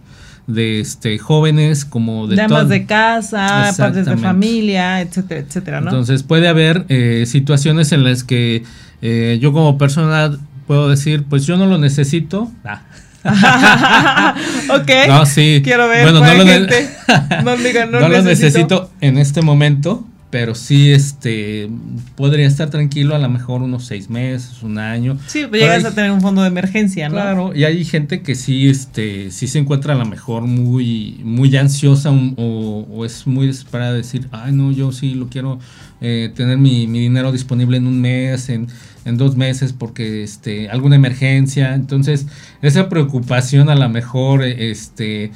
[0.46, 5.90] de este jóvenes, como de, de amas de casa, padres de familia, etcétera, etcétera, ¿no?
[5.90, 8.62] Entonces puede haber eh, situaciones en las que
[9.02, 10.30] eh, yo como persona
[10.66, 12.50] puedo decir, pues yo no lo necesito.
[12.64, 12.84] Ah.
[13.24, 14.90] ok.
[15.08, 15.60] No, sí.
[15.64, 16.04] Quiero ver.
[16.04, 16.44] Bueno, no lo,
[17.90, 21.70] no, no lo necesito en este momento, pero sí este
[22.14, 25.18] podría estar tranquilo a lo mejor unos seis meses, un año.
[25.26, 27.14] Sí, pues llegas a tener un fondo de emergencia, ¿no?
[27.14, 31.56] Claro, y hay gente que sí, este, sí se encuentra a lo mejor muy, muy
[31.56, 35.58] ansiosa o, es muy desesperada de decir, ay no, yo sí lo quiero
[36.00, 38.68] eh, tener mi, mi, dinero disponible en un mes, en,
[39.08, 41.74] en dos meses, porque este, alguna emergencia.
[41.74, 42.26] Entonces,
[42.62, 45.32] esa preocupación a lo mejor, este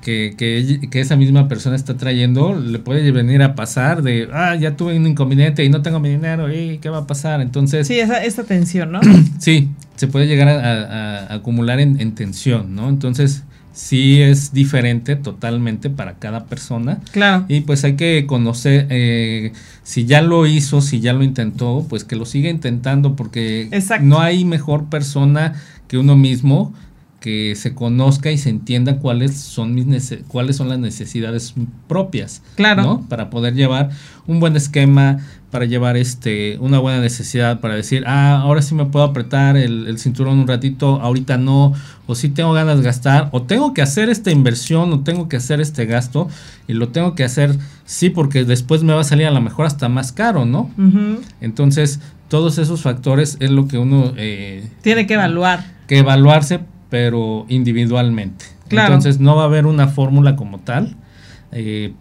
[0.00, 0.34] que,
[0.90, 4.96] que, esa misma persona está trayendo le puede venir a pasar de, ah, ya tuve
[4.96, 7.40] un inconveniente y no tengo mi dinero, ¿y qué va a pasar?
[7.40, 7.86] Entonces...
[7.86, 9.00] Sí, esa, esta tensión, ¿no?
[9.38, 12.88] sí, se puede llegar a, acumular en, tensión, ¿no?
[12.88, 17.00] Entonces, sí es diferente totalmente para cada persona.
[17.12, 17.44] Claro.
[17.48, 19.52] Y pues hay que conocer, eh,
[19.82, 23.68] si ya lo hizo, si ya lo intentó, pues que lo siga intentando porque
[24.00, 25.54] no hay mejor persona
[25.88, 26.72] que uno mismo
[27.22, 31.54] que se conozca y se entienda cuáles son mis cuáles son las necesidades
[31.86, 32.82] propias, claro.
[32.82, 33.08] ¿no?
[33.08, 33.90] Para poder llevar
[34.26, 35.18] un buen esquema,
[35.52, 39.98] para llevar este una buena necesidad para decir, ah, ahora sí me puedo apretar el,
[39.98, 41.74] cinturón un ratito, ahorita no,
[42.06, 45.36] o sí tengo ganas de gastar, o tengo que hacer esta inversión, o tengo que
[45.36, 46.30] hacer este gasto,
[46.66, 49.66] y lo tengo que hacer, sí, porque después me va a salir a lo mejor
[49.66, 50.70] hasta más caro, ¿no?
[51.42, 54.14] Entonces, todos esos factores es lo que uno...
[54.16, 55.66] Eh, Tiene que evaluar.
[55.86, 58.46] Que evaluarse, pero individualmente.
[58.70, 60.96] Entonces, no va a haber una fórmula como tal
[61.52, 61.92] eh,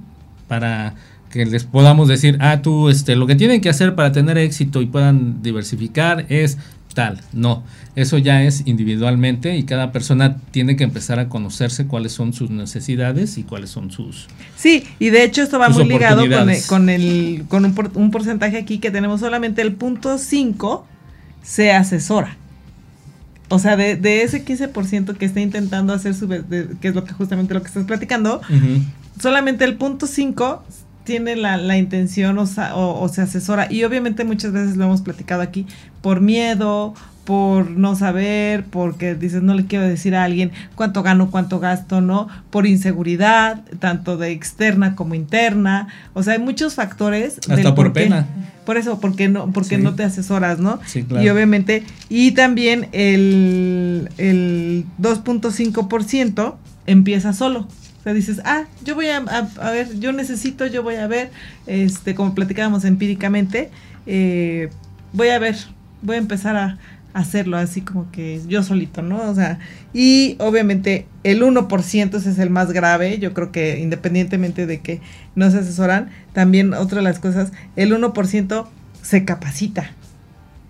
[0.47, 0.95] para
[1.32, 4.82] que les podamos decir, ah, tú, este, lo que tienen que hacer para tener éxito
[4.82, 6.58] y puedan diversificar es
[6.94, 7.22] tal.
[7.34, 7.64] No,
[7.96, 12.50] eso ya es individualmente y cada persona tiene que empezar a conocerse cuáles son sus
[12.50, 14.28] necesidades y cuáles son sus.
[14.56, 16.24] Sí, y de hecho esto va muy ligado
[16.68, 20.86] con, el, con, un, porcentaje aquí que tenemos solamente el punto 5
[21.42, 22.38] se asesora.
[23.50, 27.14] O sea, de, de ese 15% que está intentando hacer su, que es lo que
[27.14, 28.42] justamente lo que estás platicando,
[29.20, 30.64] solamente el punto 5
[31.04, 32.45] tiene la, la intención o,
[32.76, 33.68] o, se asesora.
[33.72, 35.66] Y obviamente muchas veces lo hemos platicado aquí
[36.02, 36.93] por miedo,
[37.26, 42.02] por no saber, porque dices, no le quiero decir a alguien cuánto gano, cuánto gasto,
[42.02, 42.28] ¿no?
[42.49, 45.88] Por inseguridad, tanto de externa como interna.
[46.14, 47.39] O sea, hay muchos factores.
[47.49, 48.28] Hasta por, pena.
[48.66, 50.80] Por eso, porque no, porque no te asesoras, ¿no?
[50.86, 51.24] Sí, claro.
[51.24, 57.68] Y obviamente, y también el, el 2.5% empieza solo.
[58.02, 61.30] O sea, dices, ah, yo voy a, a, ver, yo necesito, yo voy a ver,
[61.68, 63.70] este, como platicábamos empíricamente,
[64.08, 64.72] eh,
[65.14, 65.56] voy a ver,
[66.02, 66.80] voy a empezar a,
[67.14, 69.30] hacerlo así como que yo solito, ¿no?
[69.30, 69.60] O sea,
[69.93, 75.02] y obviamente el 1% ese es el más grave, yo creo que independientemente de que
[75.36, 78.66] no se asesoran, también otra de las cosas, el 1%
[79.02, 79.91] se capacita.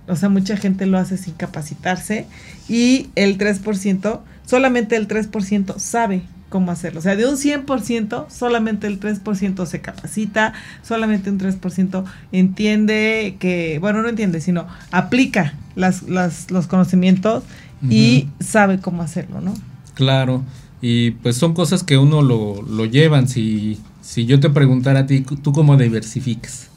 [0.07, 2.25] O sea, mucha gente lo hace sin capacitarse
[2.67, 6.99] y el 3%, solamente el 3% sabe cómo hacerlo.
[6.99, 13.79] O sea, de un 100%, solamente el 3% se capacita, solamente un 3% entiende que,
[13.79, 17.43] bueno, no entiende, sino aplica las, las, los conocimientos
[17.89, 19.55] y sabe cómo hacerlo, ¿no?
[19.95, 20.43] Claro,
[20.81, 23.27] y pues son cosas que uno lo, lo llevan.
[23.27, 26.67] Si, si yo te preguntara a ti, ¿tú cómo diversificas?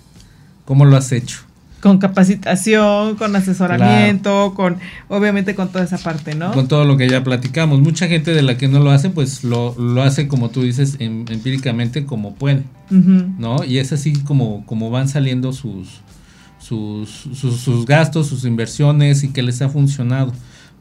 [0.64, 1.40] ¿Cómo lo has hecho?
[1.84, 4.78] Con capacitación, con asesoramiento, con
[5.08, 6.50] obviamente con toda esa parte, ¿no?
[6.52, 7.78] Con todo lo que ya platicamos.
[7.78, 10.96] Mucha gente de la que no lo hace, pues lo, lo hace como tú dices,
[10.98, 13.62] em, empíricamente como puede, ¿no?
[13.64, 16.00] Y es así como, como van saliendo sus
[16.58, 20.32] sus, sus, sus gastos, sus inversiones y que les ha funcionado.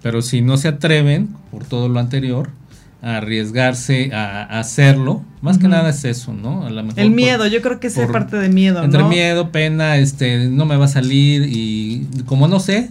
[0.02, 2.50] Pero si no se atreven, por todo lo anterior,
[3.04, 5.24] arriesgarse a, hacerlo.
[5.42, 6.68] Más que nada es eso, ¿no?
[6.96, 10.78] el miedo, yo creo que es parte de miedo, Entre miedo, pena, este, no me
[10.78, 12.90] va a salir y como no sé,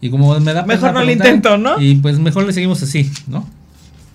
[0.00, 1.80] y como me da Mejor no lo intento, ¿no?
[1.80, 3.46] Y pues mejor le seguimos así, ¿no?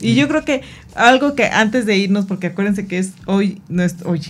[0.02, 0.62] Y yo creo que
[0.96, 4.22] algo que antes de irnos, porque acuérdense que es hoy, no es, hoy,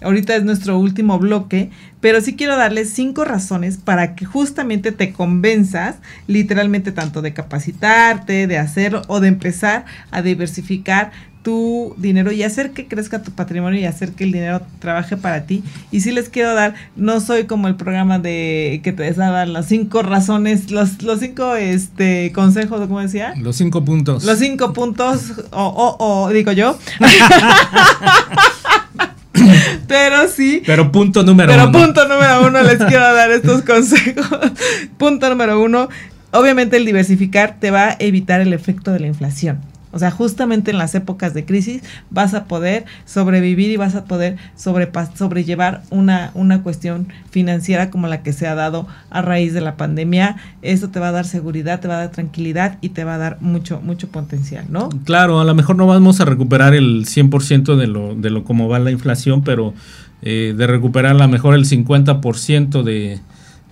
[0.00, 1.70] ahorita es nuestro último bloque,
[2.00, 5.96] pero sí quiero darles cinco razones para que justamente te convenzas,
[6.26, 11.10] literalmente tanto de capacitarte, de hacer o de empezar a diversificar
[11.42, 15.44] tu dinero y hacer que crezca tu patrimonio y hacer que el dinero trabaje para
[15.44, 15.62] ti.
[15.90, 19.66] Y sí les quiero dar, no soy como el programa de que te dar las
[19.66, 23.34] cinco razones, los, los cinco este consejos, ¿cómo decía?
[23.38, 24.24] Los cinco puntos.
[24.24, 26.78] Los cinco puntos, o, o, o digo yo.
[29.88, 30.62] Pero sí.
[30.64, 31.72] Pero punto número uno.
[31.72, 34.28] Pero punto número uno, les quiero dar estos consejos.
[34.98, 35.88] punto número uno,
[36.30, 39.60] obviamente el diversificar te va a evitar el efecto de la inflación.
[39.92, 44.04] O sea, justamente en las épocas de crisis vas a poder sobrevivir y vas a
[44.04, 49.60] poder sobrellevar una, una cuestión financiera como la que se ha dado a raíz de
[49.60, 50.36] la pandemia.
[50.62, 53.18] Eso te va a dar seguridad, te va a dar tranquilidad y te va a
[53.18, 54.88] dar mucho, mucho potencial, ¿no?
[55.04, 58.68] Claro, a lo mejor no vamos a recuperar el 100% de lo, de lo como
[58.68, 59.74] va la inflación, pero
[60.22, 63.20] eh, de recuperar a lo mejor el 50% de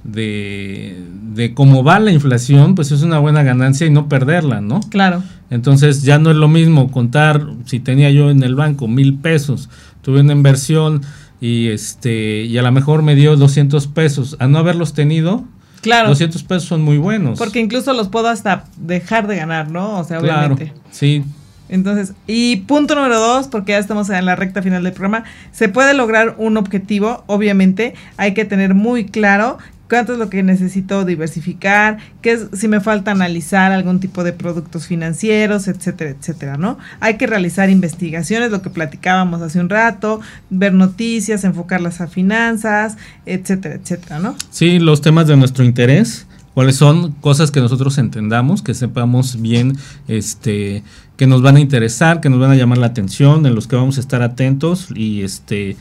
[0.07, 0.97] de,
[1.35, 4.81] de cómo va la inflación, pues es una buena ganancia y no perderla, ¿no?
[4.91, 5.23] Claro.
[5.51, 9.69] Entonces ya no es lo mismo contar, si tenía yo en el banco mil pesos,
[10.03, 11.03] tuve una inversión
[11.41, 15.45] y este y a lo mejor me dio 200 pesos, a no haberlos tenido,
[15.83, 16.09] Claro.
[16.09, 17.39] 200 pesos son muy buenos.
[17.39, 20.01] Porque incluso los puedo hasta dejar de ganar, ¿no?
[20.01, 20.73] O sea, obviamente.
[20.91, 21.23] sí.
[21.69, 25.69] Entonces, y punto número dos, porque ya estamos en la recta final del programa, se
[25.69, 29.59] puede lograr un objetivo, obviamente, hay que tener muy claro
[29.89, 34.33] cuánto es lo que necesito diversificar, qué es si me falta analizar algún tipo de
[34.33, 36.79] productos financieros, etcétera, etcétera, ¿no?
[37.01, 40.21] Hay que realizar investigaciones, lo que platicábamos hace un rato,
[40.51, 44.37] ver noticias, enfocarlas a finanzas, etcétera, etcétera, ¿no?
[44.51, 49.77] Sí, los temas de nuestro interés, cuáles son cosas que nosotros entendamos, que sepamos bien,
[50.09, 50.83] este,
[51.17, 53.77] que nos van a interesar, que nos van a llamar la atención, en los que
[53.77, 55.77] vamos a estar atentos y este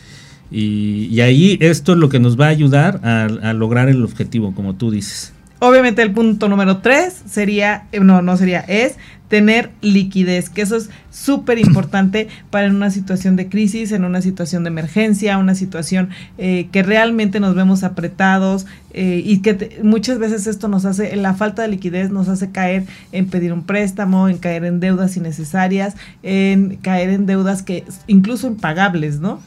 [0.52, 4.76] Y, ahí esto es lo que nos va a ayudar a lograr el objetivo, como
[4.76, 5.34] tú dices.
[5.60, 8.98] Obviamente el punto número tres sería, eh, no, no sería, es
[9.30, 14.22] tener liquidez, que eso es súper importante para en una situación de crisis, en una
[14.22, 20.20] situación de emergencia, una situación eh, que realmente nos vemos apretados eh, y que muchas
[20.20, 22.84] veces esto nos hace, la falta de liquidez nos hace caer
[23.14, 28.46] en pedir un préstamo, en caer en deudas innecesarias, en caer en deudas que incluso
[28.46, 29.42] impagables, ¿no?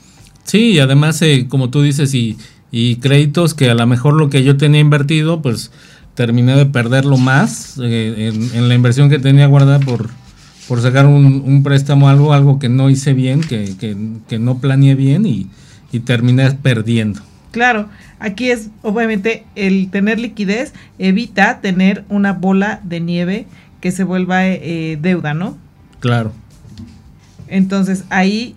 [0.48, 2.38] Sí, y además, como tú dices, y,
[2.70, 5.70] y créditos que a lo mejor lo que yo tenía invertido, pues
[6.14, 10.08] terminé de perderlo más eh, en, la inversión que tenía guardada por,
[10.66, 13.76] por sacar un, préstamo, algo, algo que no hice bien, que,
[14.26, 15.48] que, no planeé bien y,
[15.92, 17.20] y, terminé perdiendo.
[17.50, 17.88] Claro,
[18.18, 23.46] aquí es obviamente el tener liquidez evita tener una bola de nieve
[23.80, 25.56] que se vuelva eh, deuda, ¿no?
[26.00, 26.32] Claro.
[27.46, 28.56] Entonces ahí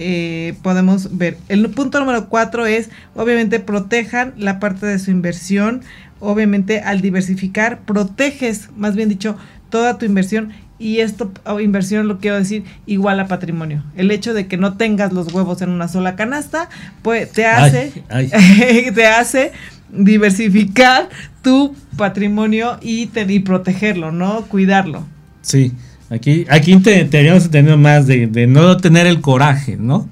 [0.00, 1.36] eh, podemos ver.
[1.48, 5.82] El punto número cuatro es, obviamente, protejan la parte de su inversión
[6.20, 9.36] obviamente al diversificar proteges, más bien dicho,
[9.70, 11.30] toda tu inversión y esto
[11.60, 13.82] inversión lo quiero decir igual a patrimonio.
[13.96, 16.68] El hecho de que no tengas los huevos en una sola canasta,
[17.02, 17.92] pues te hace
[18.94, 19.52] te hace
[19.90, 21.08] diversificar
[21.42, 23.06] tu patrimonio y,
[23.40, 24.42] protegerlo, ¿no?
[24.42, 25.06] Cuidarlo.
[25.42, 25.72] Sí.
[26.10, 30.08] Aquí, aquí te, habíamos tenido más de, no tener el coraje, ¿no?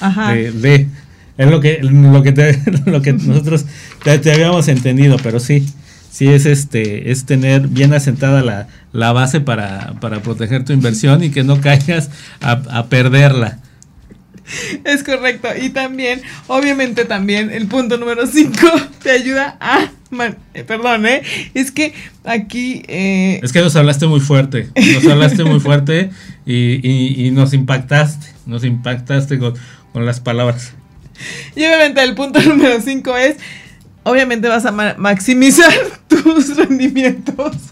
[0.00, 0.32] Ajá.
[0.32, 0.88] de
[1.38, 2.32] es lo que, lo que,
[2.86, 3.64] lo que nosotros
[4.04, 5.66] te, habíamos entendido, pero sí,
[6.10, 11.22] sí es este, es tener bien asentada la, la base para, para, proteger tu inversión
[11.22, 13.58] y que no caigas a, perderla.
[14.84, 15.48] Es correcto.
[15.60, 18.52] Y también, obviamente también, el punto número 5
[19.02, 19.90] te ayuda a...
[20.54, 21.22] Eh, perdón, ¿eh?
[21.54, 22.82] Es que aquí...
[22.88, 24.68] Eh, es que nos hablaste muy fuerte.
[24.76, 26.10] Nos hablaste muy fuerte
[26.44, 28.26] y, y, nos impactaste.
[28.44, 29.54] Nos impactaste con,
[29.92, 30.74] con las palabras.
[31.56, 33.36] Y obviamente el punto número 5 es,
[34.02, 35.72] obviamente vas a maximizar
[36.08, 37.71] tus rendimientos.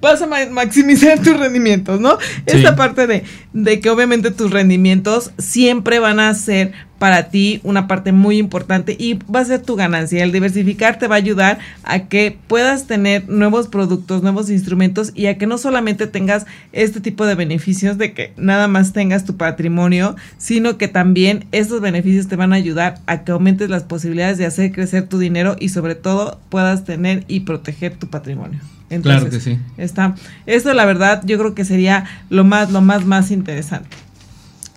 [0.00, 2.18] Vas a maximizar tus rendimientos, ¿no?
[2.46, 6.72] Esta parte de, de que obviamente tus rendimientos siempre van a ser
[7.04, 10.24] para ti una parte muy importante y va a ser tu ganancia.
[10.24, 15.26] El diversificar te va a ayudar a que puedas tener nuevos productos, nuevos instrumentos y
[15.26, 19.36] a que no solamente tengas este tipo de beneficios de que nada más tengas tu
[19.36, 24.38] patrimonio, sino que también estos beneficios te van a ayudar a que aumentes las posibilidades
[24.38, 28.60] de hacer crecer tu dinero y sobre todo puedas tener y proteger tu patrimonio.
[29.02, 29.58] Claro que sí.
[29.76, 30.14] Está,
[30.46, 33.96] esto la verdad yo creo que sería lo más, lo más, más interesante.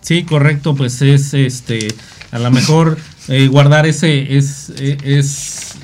[0.01, 1.89] Sí, correcto, pues es este
[2.32, 2.97] a lo mejor
[3.28, 5.76] eh, guardar ese es, eh, es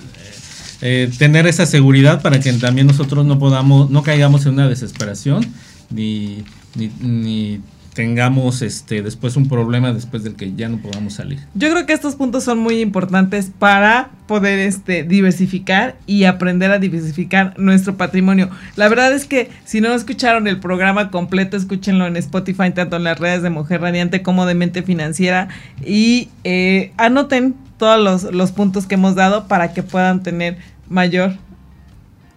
[0.82, 5.46] eh, tener esa seguridad para que también nosotros no podamos, no caigamos en una desesperación
[5.90, 6.44] ni,
[6.76, 7.62] ni, ni
[7.94, 11.40] tengamos este después un problema después del que ya no podamos salir.
[11.54, 16.80] Yo creo que estos puntos son muy importantes para poder este diversificar y aprender a
[16.80, 18.50] diversificar nuestro patrimonio.
[18.76, 23.04] La verdad es que si no escucharon el programa completo, escúchenlo en Spotify, tanto en
[23.04, 25.50] las redes de Mujer Radiante como de Mente Financiera
[25.86, 30.58] y eh, anoten todos los, los puntos que hemos dado para que puedan tener
[30.90, 31.34] mayor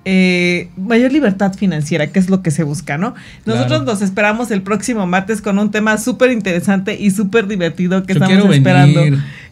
[0.08, 3.16] eh, mayor libertad financiera, que es lo que se busca, ¿no?
[3.44, 8.12] Nosotros nos esperamos el próximo martes con un tema súper interesante y súper divertido que
[8.12, 9.02] estamos esperando.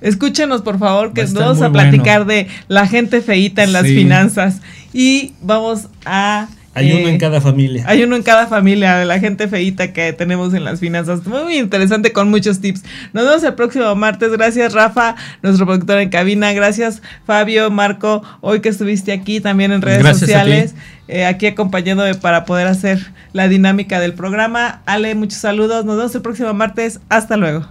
[0.00, 4.60] Escúchenos, por favor, que vamos a platicar de la gente feíta en las finanzas.
[4.92, 7.84] Y vamos a hay uno en eh, cada familia.
[7.86, 11.24] Hay uno en cada familia de la gente feita que tenemos en las finanzas.
[11.26, 12.82] Muy interesante con muchos tips.
[13.12, 14.32] Nos vemos el próximo martes.
[14.32, 16.52] Gracias, Rafa, nuestro productor en cabina.
[16.52, 20.74] Gracias, Fabio, Marco, hoy que estuviste aquí también en redes sociales.
[21.06, 24.82] Eh, aquí acompañándome para poder hacer la dinámica del programa.
[24.86, 25.84] Ale, muchos saludos.
[25.84, 26.98] Nos vemos el próximo martes.
[27.08, 27.66] Hasta luego.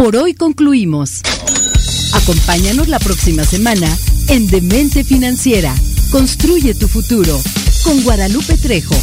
[0.00, 1.20] Por hoy concluimos.
[2.22, 3.88] Acompáñanos la próxima semana
[4.28, 5.74] en Demente Financiera.
[6.10, 7.40] Construye tu futuro
[7.82, 8.94] con Guadalupe Trejo.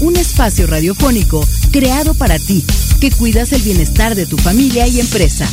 [0.00, 2.64] Un espacio radiofónico creado para ti,
[3.00, 5.48] que cuidas el bienestar de tu familia y empresa.